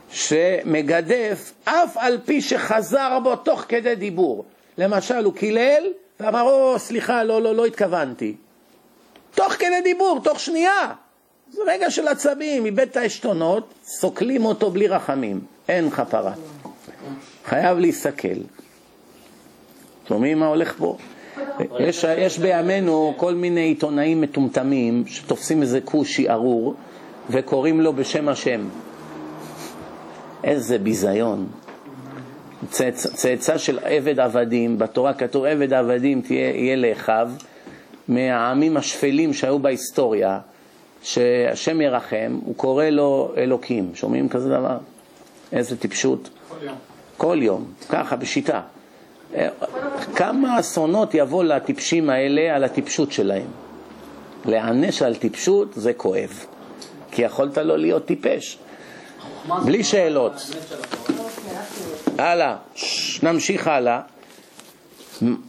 [0.09, 4.45] שמגדף אף על פי שחזר בו תוך כדי דיבור.
[4.77, 5.83] למשל, הוא קילל
[6.19, 8.35] ואמר, או, סליחה, לא, לא, לא התכוונתי.
[9.35, 10.91] תוך כדי דיבור, תוך שנייה.
[11.51, 16.33] זה רגע של עצבים, איבד את העשתונות, סוקלים אותו בלי רחמים, אין כפרה.
[17.45, 18.37] חייב להסתכל.
[20.09, 20.97] שומעים מה הולך פה?
[21.79, 26.75] יש, יש בימינו כל מיני עיתונאים מטומטמים שתופסים איזה כושי ארור
[27.29, 28.61] וקוראים לו בשם השם.
[30.43, 31.47] איזה ביזיון.
[32.69, 37.29] צאצא, צאצא של עבד עבדים, בתורה כתוב עבד עבדים תהיה, יהיה לאחיו,
[38.07, 40.39] מהעמים השפלים שהיו בהיסטוריה,
[41.01, 43.91] שהשם ירחם, הוא קורא לו אלוקים.
[43.93, 44.77] שומעים כזה דבר?
[45.51, 46.29] איזה טיפשות.
[46.49, 46.75] כל יום.
[47.17, 48.61] כל יום, ככה, בשיטה.
[50.15, 53.47] כמה אסונות יבוא לטיפשים האלה על הטיפשות שלהם.
[54.45, 56.45] להענש על טיפשות זה כואב,
[57.11, 58.57] כי יכולת לא להיות טיפש.
[59.65, 60.33] בלי שאלות.
[62.17, 62.55] הלאה,
[63.23, 64.01] נמשיך הלאה.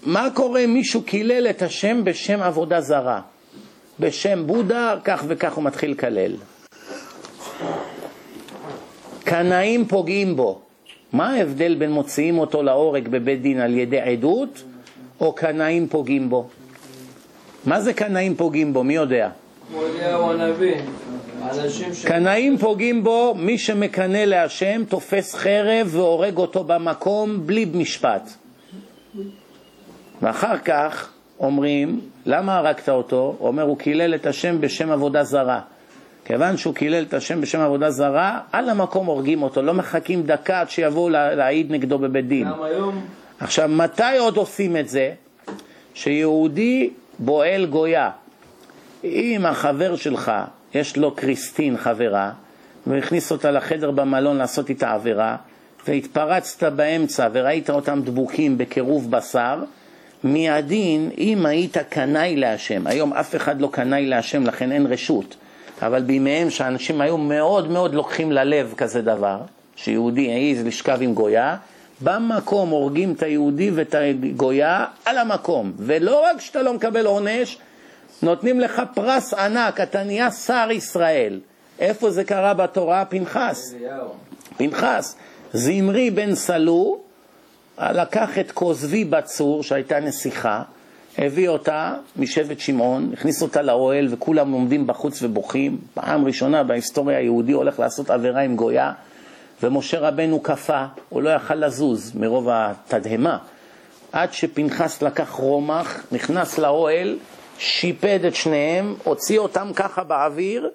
[0.02, 3.20] מה קורה אם מישהו קילל את השם בשם עבודה זרה?
[4.00, 6.36] בשם בודה, כך וכך הוא מתחיל לקלל.
[9.24, 10.65] קנאים פוגעים בו.
[11.16, 14.62] מה ההבדל בין מוציאים אותו להורג בבית דין על ידי עדות,
[15.20, 16.48] או קנאים פוגעים בו?
[17.64, 18.84] מה זה קנאים פוגעים בו?
[18.84, 19.28] מי יודע?
[22.04, 28.30] קנאים פוגעים בו, מי שמקנא להשם תופס חרב והורג אותו במקום בלי משפט.
[30.22, 31.10] ואחר כך
[31.40, 33.36] אומרים, למה הרגת אותו?
[33.40, 35.60] אומר, הוא קילל את השם בשם עבודה זרה.
[36.26, 40.60] כיוון שהוא קילל את השם בשם עבודה זרה, על המקום הורגים אותו, לא מחכים דקה
[40.60, 42.48] עד שיבואו לה- להעיד נגדו בבית דין.
[42.48, 43.04] גם היום,
[43.40, 45.12] עכשיו, מתי עוד עושים את זה?
[45.94, 48.10] שיהודי בועל גויה.
[49.04, 50.32] אם החבר שלך,
[50.74, 52.30] יש לו קריסטין חברה,
[52.86, 55.36] והכניס אותה לחדר במלון לעשות איתה עבירה,
[55.88, 59.58] והתפרצת באמצע וראית אותם דבוקים בקירוב בשר,
[60.24, 65.36] מהדין, אם היית קנאי להשם, היום אף אחד לא קנאי להשם, לכן אין רשות,
[65.82, 69.38] אבל בימיהם שאנשים היו מאוד מאוד לוקחים ללב כזה דבר,
[69.76, 71.56] שיהודי העז לשכב עם גויה,
[72.00, 77.58] במקום הורגים את היהודי ואת הגויה על המקום, ולא רק שאתה לא מקבל עונש,
[78.22, 81.40] נותנים לך פרס ענק, אתה נהיה שר ישראל.
[81.78, 83.04] איפה זה קרה בתורה?
[83.04, 83.74] פנחס.
[84.56, 85.16] פנחס.
[85.52, 86.98] זמרי בן סלו
[87.78, 90.62] לקח את כוזבי בצור, שהייתה נסיכה,
[91.18, 95.78] הביא אותה משבט שמעון, הכניס אותה לאוהל וכולם עומדים בחוץ ובוכים.
[95.94, 98.92] פעם ראשונה בהיסטוריה היהודי הולך לעשות עבירה עם גויה,
[99.62, 103.38] ומשה רבנו קפא, הוא לא יכל לזוז מרוב התדהמה.
[104.12, 107.18] עד שפנחס לקח רומח, נכנס לאוהל,
[107.58, 110.70] שיפד את שניהם, הוציא אותם ככה באוויר,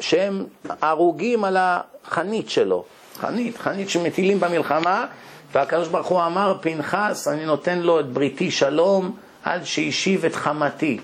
[0.00, 0.44] שהם
[0.80, 2.84] הרוגים על החנית שלו.
[3.18, 5.06] חנית, חנית שמטילים במלחמה,
[5.52, 9.16] והקדוש ברוך הוא אמר, פנחס, אני נותן לו את בריתי שלום,
[9.46, 10.98] עד שהשיב את חמתי.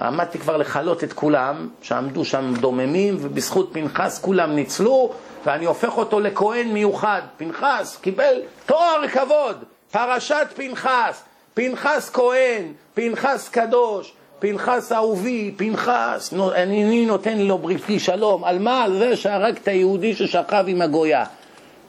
[0.00, 5.12] עמדתי כבר לכלות את כולם, שעמדו שם דוממים, ובזכות פנחס כולם ניצלו,
[5.46, 7.22] ואני הופך אותו לכהן מיוחד.
[7.36, 8.34] פנחס קיבל
[8.66, 11.22] תואר כבוד, פרשת פנחס,
[11.54, 12.62] פנחס כהן,
[12.94, 18.44] פנחס קדוש, פנחס אהובי, פנחס, אני נותן לו בריתי שלום.
[18.44, 18.84] על מה?
[18.84, 21.24] על זה שהרג את היהודי ששכב עם הגויה.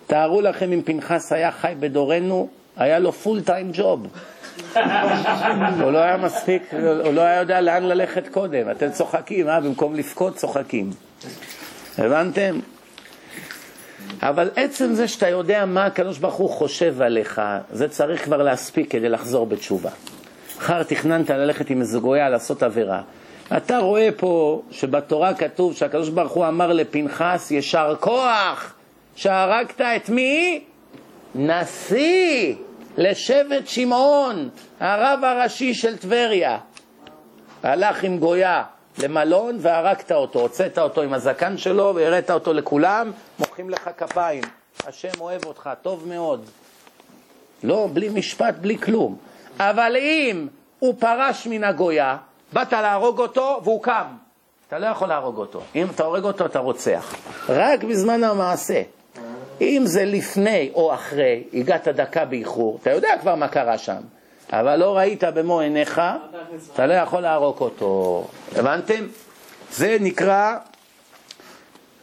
[0.08, 2.48] תארו לכם אם פנחס היה חי בדורנו,
[2.78, 4.08] היה לו פול טיים ג'וב.
[5.84, 8.72] הוא לא היה מספיק, הוא לא היה יודע לאן ללכת קודם.
[8.72, 9.60] אתם צוחקים, אה?
[9.60, 10.90] במקום לבכות צוחקים.
[11.98, 12.60] הבנתם?
[14.22, 17.42] אבל עצם זה שאתה יודע מה הקדוש ברוך הוא חושב עליך,
[17.72, 19.90] זה צריך כבר להספיק כדי לחזור בתשובה.
[20.58, 23.02] מחר תכננת ללכת עם איזה גויה לעשות עבירה.
[23.58, 28.74] אתה רואה פה שבתורה כתוב שהקדוש ברוך הוא אמר לפנחס, יישר כוח
[29.16, 30.62] שהרגת את מי?
[31.36, 32.56] נשיא
[33.00, 36.58] לשבט שמעון, הרב הראשי של טבריה.
[37.64, 38.64] הלך עם גויה
[38.98, 44.44] למלון והרגת אותו, הוצאת אותו עם הזקן שלו והראית אותו לכולם, מוחאים לך כפיים.
[44.88, 46.46] השם אוהב אותך, טוב מאוד.
[47.64, 49.18] לא, בלי משפט, בלי כלום.
[49.60, 50.48] אבל אם
[50.80, 52.18] הוא פרש מן הגויה,
[52.54, 54.08] באת להרוג אותו והוא קם.
[54.68, 55.62] אתה לא יכול להרוג אותו.
[55.76, 57.16] אם אתה הורג אותו, אתה רוצח.
[57.50, 58.82] רק בזמן המעשה.
[59.62, 64.02] אם זה לפני או אחרי, הגעת דקה באיחור, אתה יודע כבר מה קרה שם,
[64.54, 66.02] אבל לא ראית במו עיניך,
[66.74, 68.28] אתה לא יכול להרוג אותו.
[68.56, 69.08] הבנתם?
[69.72, 70.56] זה נקרא,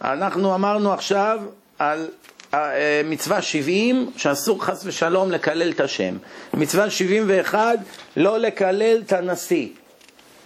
[0.04, 1.40] אנחנו אמרנו עכשיו
[1.78, 2.08] על
[2.54, 6.16] אה, מצווה 70, שאסור חס ושלום לקלל את השם.
[6.54, 7.78] מצווה 71,
[8.16, 9.68] לא לקלל את הנשיא.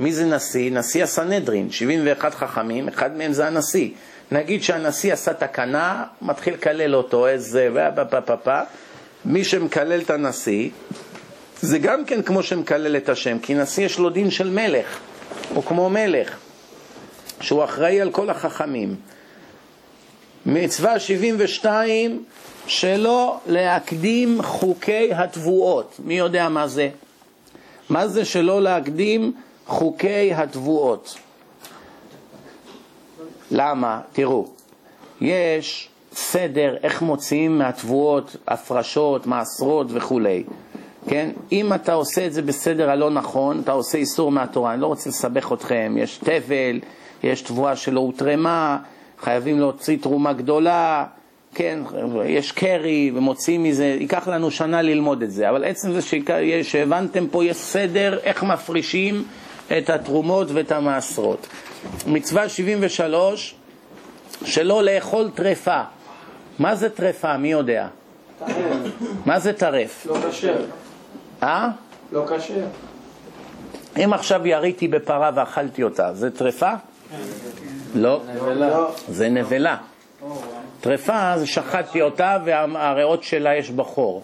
[0.00, 0.70] מי זה נשיא?
[0.72, 3.90] נשיא הסנהדרין, 71 חכמים, אחד מהם זה הנשיא.
[4.32, 7.68] נגיד שהנשיא עשה תקנה, מתחיל לקלל אותו, איזה...
[7.94, 8.60] פה פה פה פה.
[9.24, 10.70] מי שמקלל את הנשיא,
[11.60, 14.98] זה גם כן כמו שמקלל את השם, כי נשיא יש לו דין של מלך,
[15.54, 16.36] הוא כמו מלך,
[17.40, 18.96] שהוא אחראי על כל החכמים.
[20.46, 22.24] מצווה 72,
[22.66, 26.00] שלא להקדים חוקי התבואות.
[26.04, 26.88] מי יודע מה זה?
[27.88, 29.32] מה זה שלא להקדים
[29.66, 31.18] חוקי התבואות?
[33.50, 34.00] למה?
[34.12, 34.46] תראו,
[35.20, 40.44] יש סדר איך מוציאים מהתבואות הפרשות, מעשרות וכולי.
[41.08, 41.30] כן?
[41.52, 44.72] אם אתה עושה את זה בסדר הלא נכון, אתה עושה איסור מהתורה.
[44.72, 46.80] אני לא רוצה לסבך אתכם, יש תבל,
[47.22, 48.78] יש תבואה שלא הותרמה,
[49.18, 51.04] חייבים להוציא תרומה גדולה,
[51.54, 51.78] כן,
[52.26, 56.00] יש קרי ומוציאים מזה, ייקח לנו שנה ללמוד את זה, אבל עצם זה
[56.62, 59.24] שהבנתם פה יש סדר איך מפרישים
[59.78, 61.46] את התרומות ואת המעשרות.
[62.06, 63.54] מצווה 73,
[64.44, 65.82] שלא לאכול טרפה.
[66.58, 67.36] מה זה טרפה?
[67.36, 67.86] מי יודע?
[69.26, 70.06] מה זה טרף?
[70.06, 70.64] לא כשר.
[71.42, 71.68] אה?
[72.12, 72.64] לא כשר.
[74.04, 76.72] אם עכשיו יריתי בפרה ואכלתי אותה, זה טרפה?
[77.94, 78.22] לא,
[79.08, 79.76] זה נבלה.
[80.80, 84.22] טרפה זה שחטתי אותה והריאות שלה יש בחור.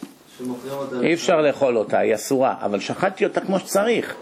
[1.03, 4.15] אי אפשר לאכול אותה, היא אסורה, אבל שחטתי אותה כמו שצריך.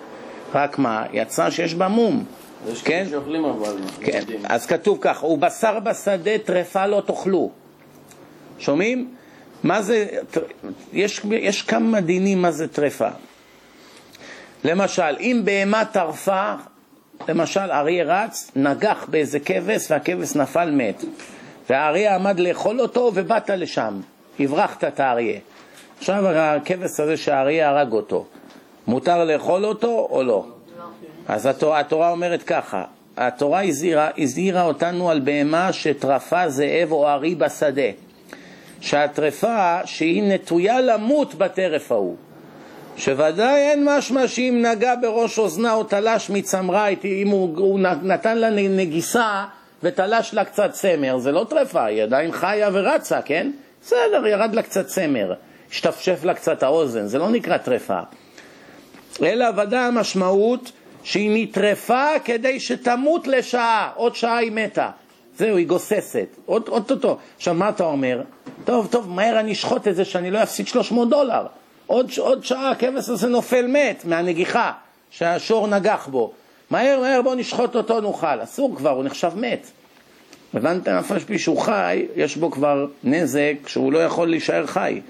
[0.56, 2.24] רק מה, יצא שיש בה מום.
[2.72, 2.90] יש כן?
[2.90, 3.76] כאלה שאוכלים אבל.
[4.00, 7.50] כן, אז כתוב כך, ובשר בשדה טרפה לא תאכלו.
[8.58, 9.14] שומעים?
[9.62, 10.06] מה זה,
[10.92, 13.08] יש, יש כמה דינים מה זה טרפה.
[14.64, 16.52] למשל, אם בהמה טרפה,
[17.28, 21.04] למשל אריה רץ, נגח באיזה כבש והכבש נפל מת.
[21.70, 24.00] והאריה עמד לאכול אותו ובאת לשם,
[24.40, 25.38] הברחת את האריה.
[25.98, 28.26] עכשיו הכבש הזה שהאריה הרג אותו,
[28.86, 30.46] מותר לאכול אותו או לא?
[31.28, 32.84] אז התורה, התורה אומרת ככה,
[33.16, 37.90] התורה הזהירה, הזהירה אותנו על בהמה שטרפה זאב או ארי בשדה.
[38.80, 42.16] שהטרפה שהיא נטויה למות בטרף ההוא.
[42.96, 48.50] שוודאי אין משמע שאם נגע בראש אוזנה או תלש מצמרה, אם הוא, הוא נתן לה
[48.50, 49.44] נגיסה
[49.82, 53.50] ותלש לה קצת צמר, זה לא טרפה, היא עדיין חיה ורצה, כן?
[53.82, 55.34] בסדר, ירד לה קצת צמר,
[55.70, 58.00] השתפשף לה קצת האוזן, זה לא נקרא טרפה.
[59.22, 64.90] אלא ודאי המשמעות שהיא נטרפה כדי שתמות לשעה, עוד שעה היא מתה.
[65.38, 67.18] זהו, היא גוססת, עוד אוטוטו.
[67.36, 68.22] עכשיו, מה אתה אומר?
[68.64, 71.46] טוב, טוב, מהר אני אשחוט את זה שאני לא אפסיד 300 דולר.
[71.86, 74.72] עוד, עוד שעה הכבש הזה נופל מת מהנגיחה
[75.10, 76.32] שהשור נגח בו.
[76.70, 78.42] מהר, מהר, בוא נשחוט אותו, נאכל.
[78.42, 79.66] אסור כבר, הוא נחשב מת.
[80.54, 80.92] הבנתם?
[80.92, 85.00] אף על פי שהוא חי, יש בו כבר נזק שהוא לא יכול להישאר חי.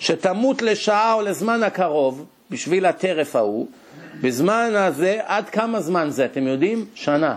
[0.00, 3.66] שתמות לשעה או לזמן הקרוב, בשביל הטרף ההוא,
[4.20, 6.84] בזמן הזה, עד כמה זמן זה, אתם יודעים?
[6.94, 7.36] שנה.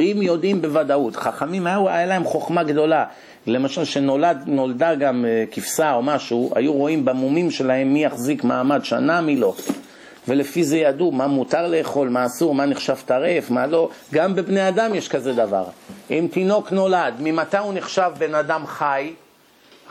[0.00, 3.04] אם יודעים בוודאות, חכמים היו, היה להם חוכמה גדולה.
[3.46, 9.20] למשל, שנולדה גם אה, כבשה או משהו, היו רואים במומים שלהם מי יחזיק מעמד שנה,
[9.20, 9.54] מי לא.
[10.28, 13.90] ולפי זה ידעו מה מותר לאכול, מה אסור, מה נחשב טרף, מה לא.
[14.12, 15.64] גם בבני אדם יש כזה דבר.
[16.10, 19.12] אם תינוק נולד, ממתי הוא נחשב בן אדם חי?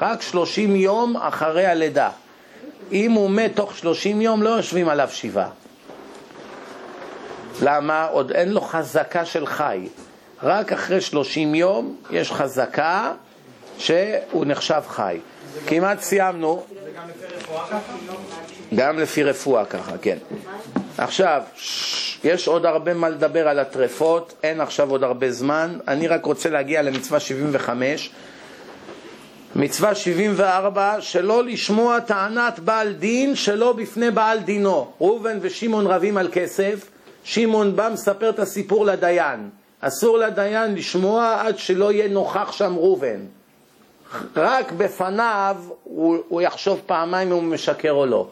[0.01, 2.09] רק 30 יום אחרי הלידה.
[2.91, 5.49] אם הוא מת תוך 30 יום, לא יושבים עליו שבעה.
[7.61, 8.05] למה?
[8.05, 9.87] עוד אין לו חזקה של חי.
[10.43, 13.11] רק אחרי 30 יום יש חזקה
[13.77, 15.19] שהוא נחשב חי.
[15.67, 16.63] כמעט סיימנו.
[18.75, 20.17] גם לפי רפואה ככה, כן.
[20.97, 21.41] עכשיו,
[22.23, 26.49] יש עוד הרבה מה לדבר על הטרפות, אין עכשיו עוד הרבה זמן, אני רק רוצה
[26.49, 28.11] להגיע למצווה 75.
[29.55, 34.87] מצווה 74, שלא לשמוע טענת בעל דין שלא בפני בעל דינו.
[35.01, 36.89] ראובן ושמעון רבים על כסף,
[37.23, 39.49] שמעון בא מספר את הסיפור לדיין.
[39.81, 43.19] אסור לדיין לשמוע עד שלא יהיה נוכח שם ראובן.
[44.35, 48.27] רק בפניו הוא, הוא יחשוב פעמיים אם הוא משקר או לא.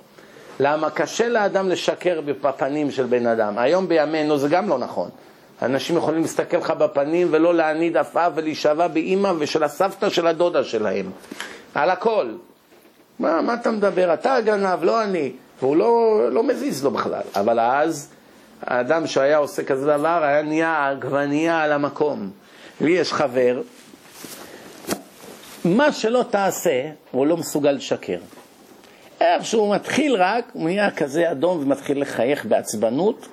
[0.60, 3.58] למה קשה לאדם לשקר בפנים של בן אדם.
[3.58, 5.10] היום בימינו זה גם לא נכון.
[5.62, 11.12] אנשים יכולים להסתכל לך בפנים ולא להניד עפעף ולהישבע באימא ושל הסבתא של הדודה שלהם.
[11.76, 12.28] על הכל.
[13.20, 14.14] מה, מה אתה מדבר?
[14.14, 15.32] אתה הגנב, לא אני.
[15.60, 17.22] והוא לא, לא מזיז לו בכלל.
[17.36, 18.10] אבל אז
[18.62, 22.30] האדם שהיה עושה כזה דבר היה נהיה עגבנייה על המקום.
[22.82, 23.62] לי יש חבר,
[25.66, 28.18] מה שלא תעשה, הוא לא מסוגל לשקר.
[29.22, 33.28] איך שהוא מתחיל רק, הוא נהיה כזה אדום ומתחיל לחייך בעצבנות,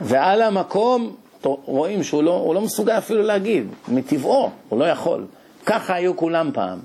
[0.00, 5.24] ועל המקום רואים שהוא לא, לא מסוגל אפילו להגיב, מטבעו, הוא לא יכול.
[5.66, 6.78] ככה היו כולם פעם.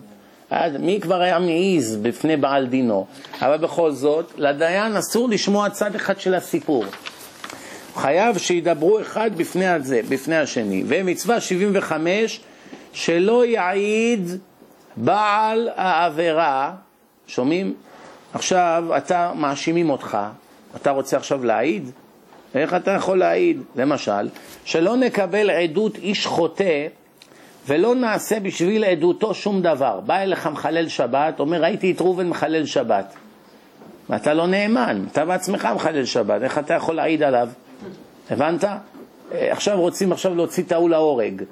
[0.79, 3.05] מי כבר היה מעיז בפני בעל דינו?
[3.41, 6.85] אבל בכל זאת, לדיין אסור לשמוע צד אחד של הסיפור.
[7.95, 10.83] חייב שידברו אחד בפני, הזה, בפני השני.
[10.87, 12.41] ומצווה 75,
[12.93, 14.29] שלא יעיד
[14.95, 16.73] בעל העבירה,
[17.27, 17.73] שומעים?
[18.33, 20.17] עכשיו אתה, מאשימים אותך,
[20.75, 21.91] אתה רוצה עכשיו להעיד?
[22.55, 23.61] איך אתה יכול להעיד?
[23.75, 24.29] למשל,
[24.65, 26.87] שלא נקבל עדות איש חוטא
[27.67, 29.99] ולא נעשה בשביל עדותו שום דבר.
[29.99, 33.13] בא אליך מחלל שבת, אומר ראיתי את ראובן מחלל שבת.
[34.09, 37.49] ואתה לא נאמן, אתה בעצמך מחלל שבת, איך אתה יכול להעיד עליו?
[38.29, 38.63] הבנת?
[39.31, 41.43] עכשיו רוצים עכשיו להוציא את ההוא להורג.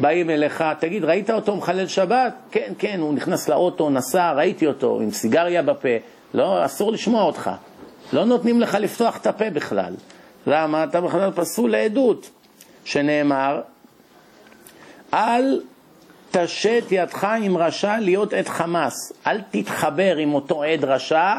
[0.00, 2.34] באים אליך, תגיד, ראית אותו מחלל שבת?
[2.50, 5.88] כן, כן, הוא נכנס לאוטו, נסע, ראיתי אותו, עם סיגריה בפה.
[6.34, 7.50] לא, אסור לשמוע אותך.
[8.12, 9.94] לא נותנים לך לפתוח את הפה בכלל.
[10.46, 10.84] למה?
[10.84, 12.30] אתה בכלל פסול לעדות,
[12.84, 13.60] שנאמר,
[15.14, 15.60] אל
[16.30, 19.12] תשת ידך עם רשע להיות עד חמאס.
[19.26, 21.34] אל תתחבר עם אותו עד רשע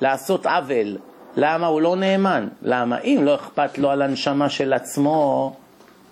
[0.00, 0.96] לעשות עוול.
[1.36, 1.66] למה?
[1.66, 2.48] הוא לא נאמן.
[2.62, 2.98] למה?
[2.98, 5.52] אם לא אכפת לו על הנשמה של עצמו,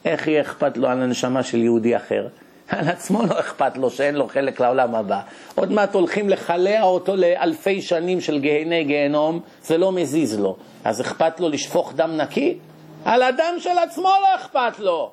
[0.05, 2.29] איך יהיה אכפת לו על הנשמה של יהודי אחר?
[2.69, 5.21] על עצמו לא אכפת לו שאין לו חלק לעולם הבא.
[5.55, 10.57] עוד מעט הולכים לכלא אותו לאלפי שנים של גהני גיהנום, זה לא מזיז לו.
[10.85, 12.59] אז אכפת לו לשפוך דם נקי?
[13.05, 15.13] על הדם של עצמו לא אכפת לו.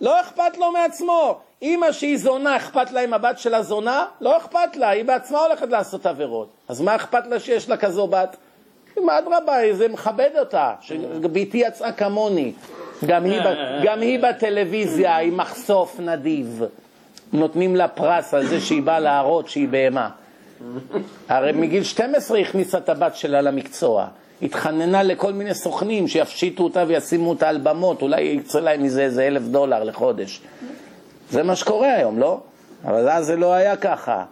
[0.00, 1.38] לא אכפת לו מעצמו.
[1.62, 4.06] אימא שהיא זונה, אכפת לה עם הבת שלה זונה?
[4.20, 6.48] לא אכפת לה, היא בעצמה הולכת לעשות עבירות.
[6.68, 8.36] אז מה אכפת לה שיש לה כזו בת?
[9.10, 12.52] אדרבה, זה מכבד אותה, שבתי יצאה כמוני.
[13.06, 13.40] גם היא,
[13.82, 16.62] גם היא בטלוויזיה עם מחשוף נדיב.
[17.32, 20.08] נותנים לה פרס על זה שהיא באה להראות שהיא בהמה.
[21.28, 24.06] הרי מגיל 12 הכניסה את הבת שלה למקצוע.
[24.42, 29.26] התחננה לכל מיני סוכנים שיפשיטו אותה וישימו אותה על במות, אולי יצא להם מזה איזה
[29.26, 30.40] אלף דולר לחודש.
[31.30, 32.40] זה מה שקורה היום, לא?
[32.84, 34.24] אבל אז זה לא היה ככה.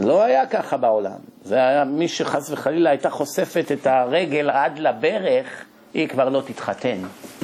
[0.00, 1.18] לא היה ככה בעולם.
[1.44, 6.98] זה היה מי שחס וחלילה הייתה חושפת את הרגל עד לברך, היא כבר לא תתחתן.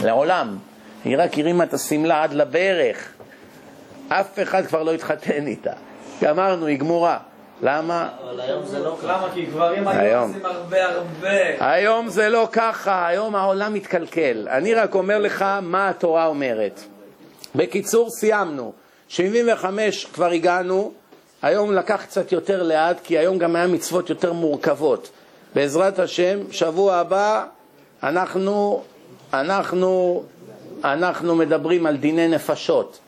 [0.04, 0.56] לעולם.
[1.04, 3.12] היא רק הרימה את השמלה עד לברך.
[4.08, 5.72] אף אחד כבר לא יתחתן איתה.
[6.22, 7.18] גמרנו, היא גמורה.
[7.62, 8.08] למה?
[8.24, 9.06] אבל היום זה לא ככה.
[9.06, 9.28] למה?
[9.34, 10.00] כי גברים היום.
[10.00, 11.72] היום עושים הרבה הרבה.
[11.72, 14.48] היום זה לא ככה, היום העולם מתקלקל.
[14.50, 16.80] אני רק אומר לך מה התורה אומרת.
[17.54, 18.72] בקיצור, סיימנו.
[19.08, 20.92] 75 כבר הגענו,
[21.42, 25.10] היום לקח קצת יותר לאט, כי היום גם היה מצוות יותר מורכבות.
[25.54, 27.44] בעזרת השם, שבוע הבא
[28.02, 28.82] אנחנו,
[29.32, 30.22] אנחנו,
[30.84, 32.98] אנחנו מדברים על דיני נפשות.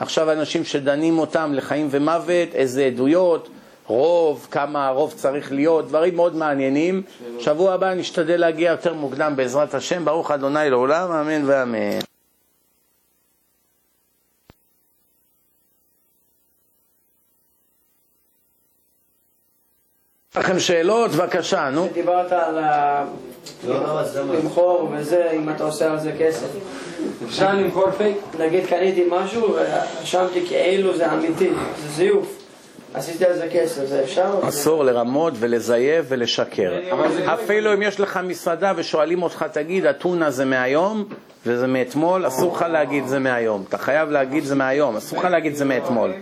[0.00, 3.48] עכשיו אנשים שדנים אותם לחיים ומוות, איזה עדויות,
[3.86, 7.02] רוב, כמה הרוב צריך להיות, דברים מאוד מעניינים.
[7.38, 11.98] שבוע הבא נשתדל להגיע יותר מוקדם בעזרת השם, ברוך אדוני לעולם, אמן ואמן.
[20.36, 21.10] לכם שאלות?
[21.10, 21.88] בבקשה, נו.
[21.92, 22.58] דיברת על
[23.66, 24.34] לא, לא.
[24.34, 26.46] למכור וזה, אם אתה עושה על זה כסף.
[27.24, 28.16] אפשר למכור פייק?
[28.38, 31.50] נגיד קניתי משהו ורשמתי כאילו זה אמיתי,
[31.82, 32.43] זה זיוף.
[32.94, 34.40] עשיתי על זה כסף, זה אפשר?
[34.48, 36.72] אסור לרמות ולזייף ולשקר.
[37.34, 41.04] אפילו אם יש לך מסעדה ושואלים אותך, תגיד, הטונה זה מהיום
[41.46, 43.64] וזה מאתמול, אסור לך להגיד זה מהיום.
[43.68, 46.12] אתה חייב להגיד זה מהיום, אסור לך להגיד זה מאתמול.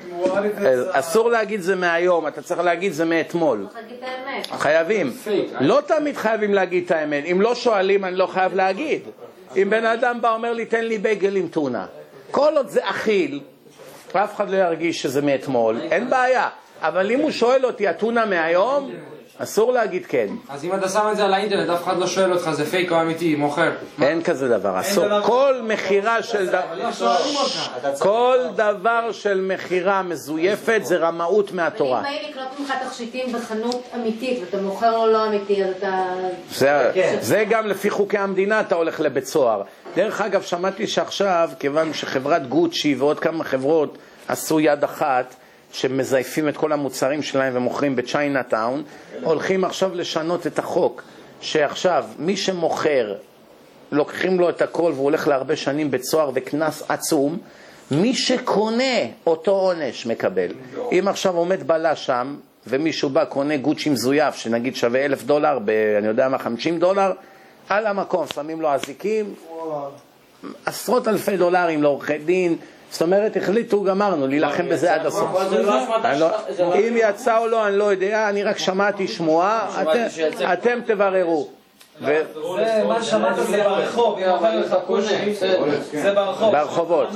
[0.91, 3.67] אסור להגיד זה מהיום, אתה צריך להגיד זה מאתמול.
[4.59, 5.13] חייבים.
[5.61, 7.25] לא תמיד חייבים להגיד את האמת.
[7.33, 9.03] אם לא שואלים, אני לא חייב להגיד.
[9.57, 11.87] אם בן אדם בא אומר לי, תן לי בייגל עם טונה.
[12.31, 13.41] כל עוד זה אכיל,
[14.17, 16.49] אף אחד לא ירגיש שזה מאתמול, אין בעיה.
[16.81, 18.91] אבל אם הוא שואל אותי, הטונה מהיום,
[19.43, 20.27] אסור להגיד כן.
[20.49, 22.93] אז אם אתה שם את זה על האינטרנט, אף אחד לא שואל אותך, זה פייק
[22.93, 23.71] או אמיתי, מוכר.
[24.03, 25.21] אין כזה דבר, אסור.
[25.23, 26.91] כל מכירה של דבר,
[27.99, 31.99] כל דבר של מכירה מזויפת זה רמאות מהתורה.
[31.99, 36.05] אם באים לקנות ממך תכשיטים בחנות אמיתית ואתה מוכר לו לא אמיתי, אז אתה...
[36.51, 37.19] זה, כן.
[37.21, 39.63] זה גם לפי חוקי המדינה אתה הולך לבית סוהר.
[39.95, 45.35] דרך אגב, שמעתי שעכשיו, כיוון שחברת גוצ'י ועוד כמה חברות עשו יד אחת,
[45.73, 48.83] שמזייפים את כל המוצרים שלהם ומוכרים בצ'יינאטאון,
[49.23, 51.03] הולכים עכשיו לשנות את החוק,
[51.41, 53.15] שעכשיו מי שמוכר,
[53.93, 57.39] לוקחים לו את הכל והוא הולך להרבה שנים בית סוהר וקנס עצום,
[57.91, 58.85] מי שקונה
[59.27, 60.49] אותו עונש מקבל.
[60.93, 65.71] אם עכשיו עומד בלש שם, ומישהו בא קונה גוצ'י מזויף, שנגיד שווה אלף דולר, ב,
[65.99, 67.13] אני יודע מה, חמישים דולר,
[67.69, 69.35] על המקום שמים לו אזיקים,
[70.67, 72.57] עשרות אלפי דולרים לעורכי דין,
[72.93, 75.29] זאת אומרת, החליטו, גמרנו, להילחם בזה עד הסוף.
[75.53, 75.61] לא
[76.19, 76.29] לא-
[76.59, 79.83] לא- אם יצא או לא, אני לא יודע, אני רק שמעתי שמועה,
[80.53, 81.49] אתם- תבררו.
[82.01, 82.23] זה,
[82.89, 85.35] מה ששמעת זה ברחוב, אם מוכר לך כושי,
[85.93, 86.53] זה ברחוב.
[86.53, 87.09] ברחובות.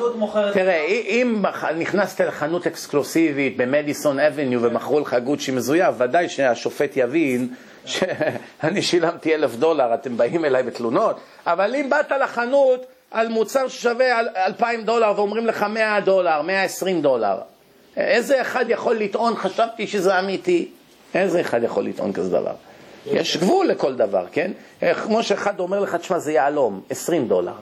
[0.52, 1.42] תראה, אם
[1.78, 7.48] נכנסת לחנות אקסקלוסיבית במדיסון אבניו ומכרו לך גוצ'י מזויף, ודאי שהשופט יבין
[7.84, 11.16] שאני שילמתי אלף דולר, אתם באים אליי בתלונות,
[11.46, 16.62] אבל אם באת לחנות על מוצר ששווה אל- אלפיים דולר ואומרים לך מאה דולר, מאה
[16.62, 17.36] עשרים דולר,
[17.96, 20.68] איזה אחד יכול לטעון, חשבתי שזה אמיתי?
[21.14, 22.52] איזה אחד יכול לטעון כזה דבר?
[23.06, 24.50] יש גבול לכל דבר, כן?
[24.82, 27.52] אה, כמו שאחד אומר לך, תשמע, זה יהלום, 20 דולר.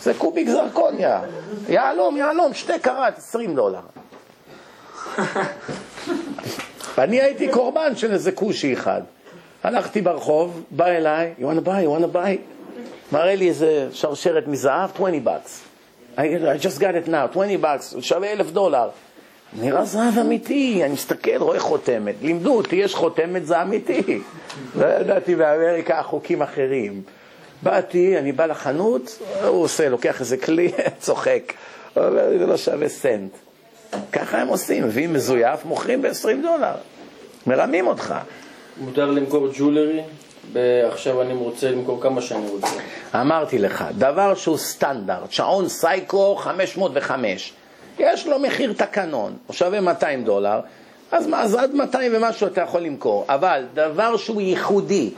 [0.00, 1.20] זה קוביק זרקוניה.
[1.68, 3.80] יהלום, יהלום, שתי קראט, 20 דולר.
[6.96, 9.02] ואני הייתי קורבן של איזה כושי אחד.
[9.62, 12.36] הלכתי ברחוב, בא אליי, you wanna buy, you wanna buy?
[13.12, 15.74] מראה לי איזה שרשרת מזהב, 20 bucks.
[16.16, 16.20] I,
[16.62, 18.88] just got it now, 20 bucks, שווה אלף דולר.
[19.60, 22.14] נראה זהב אמיתי, אני מסתכל, רואה חותמת.
[22.22, 24.02] לימדו אותי, יש חותמת, זה אמיתי.
[24.80, 27.02] לא ידעתי באמריקה חוקים אחרים.
[27.62, 31.52] באתי, אני בא לחנות, הוא עושה, לוקח איזה כלי, צוחק.
[31.94, 33.30] הוא אומר לי, זה לא שווה סנט.
[34.12, 36.74] ככה הם עושים, מביאים מזויף, מוכרים ב-20 דולר.
[37.46, 38.14] מרמים אותך.
[38.80, 40.02] מותר למכור ג'ולרי?
[40.92, 42.66] עכשיו אני רוצה למכור כמה שאני רוצה.
[43.14, 47.52] אמרתי לך, דבר שהוא סטנדרט, שעון סייקו 505,
[47.98, 50.60] יש לו מחיר תקנון, הוא שווה 200 דולר,
[51.12, 55.10] אז אז עד 200 ומשהו אתה יכול למכור, אבל דבר שהוא ייחודי,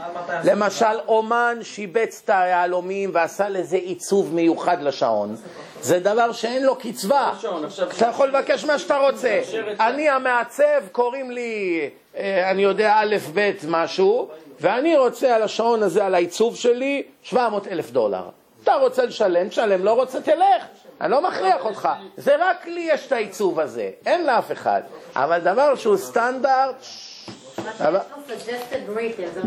[0.45, 5.37] למשל אומן שיבץ את היהלומים ועשה לזה עיצוב מיוחד לשעון,
[5.81, 9.41] זה דבר שאין לו קצבה, עכשיו- אתה יכול לבקש מה שאתה רוצה,
[9.81, 11.81] אני המעצב, קוראים לי,
[12.17, 14.29] אה, אני יודע, א', ב', משהו,
[14.61, 18.29] ואני רוצה על השעון הזה, על העיצוב שלי, 700 אלף דולר.
[18.63, 20.65] אתה רוצה לשלם, תשלם, לא רוצה, תלך.
[21.01, 21.89] אני לא מכריח אותך.
[22.17, 24.81] זה רק לי יש את העיצוב הזה, אין לאף אחד.
[25.17, 26.75] אבל דבר שהוא סטנדרט,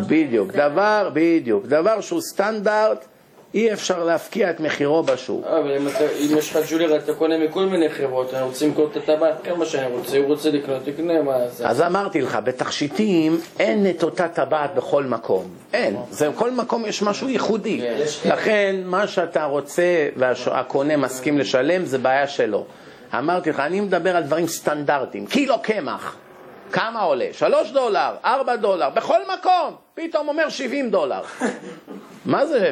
[0.07, 0.51] בדיוק.
[0.51, 3.05] דבר, בדיוק, דבר שהוא סטנדרט,
[3.53, 5.45] אי אפשר להפקיע את מחירו בשוק.
[5.45, 8.65] אה, אבל אם, אתה, אם יש לך ג'ולרי אתה קונה מכל מיני חברות, אני רוצה
[8.65, 11.67] למכור את הטבעת כמה שאני רוצה, הוא רוצה לקנות, תקנה, מה זה?
[11.67, 15.47] אז אמרתי לך, בתכשיטים אין את אותה טבעת בכל מקום.
[15.73, 15.97] אין.
[16.11, 17.81] זה, בכל מקום יש משהו ייחודי.
[18.25, 22.65] לכן, מה שאתה רוצה והקונה מסכים לשלם, זה בעיה שלו.
[23.17, 25.25] אמרתי לך, אני מדבר על דברים סטנדרטיים.
[25.25, 26.15] קילו קמח,
[26.71, 27.27] כמה עולה?
[27.31, 29.75] שלוש דולר, ארבע דולר, בכל מקום.
[29.93, 31.21] פתאום אומר שבעים דולר.
[32.25, 32.71] מה זה?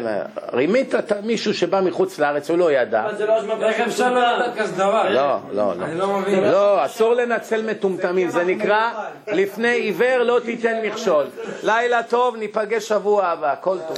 [0.53, 3.07] רימית את מישהו שבא מחוץ לארץ, הוא לא ידע.
[3.17, 5.09] זה לא הזמן איך אפשר לא לדעת כזה דבר?
[5.09, 5.85] לא, לא, לא.
[5.85, 6.43] אני לא מבין.
[6.43, 8.91] לא, אסור לנצל מטומטמים, זה נקרא
[9.27, 11.25] לפני עיוור לא תיתן מכשול.
[11.63, 13.85] לילה טוב, ניפגש שבוע הבא, כל טוב.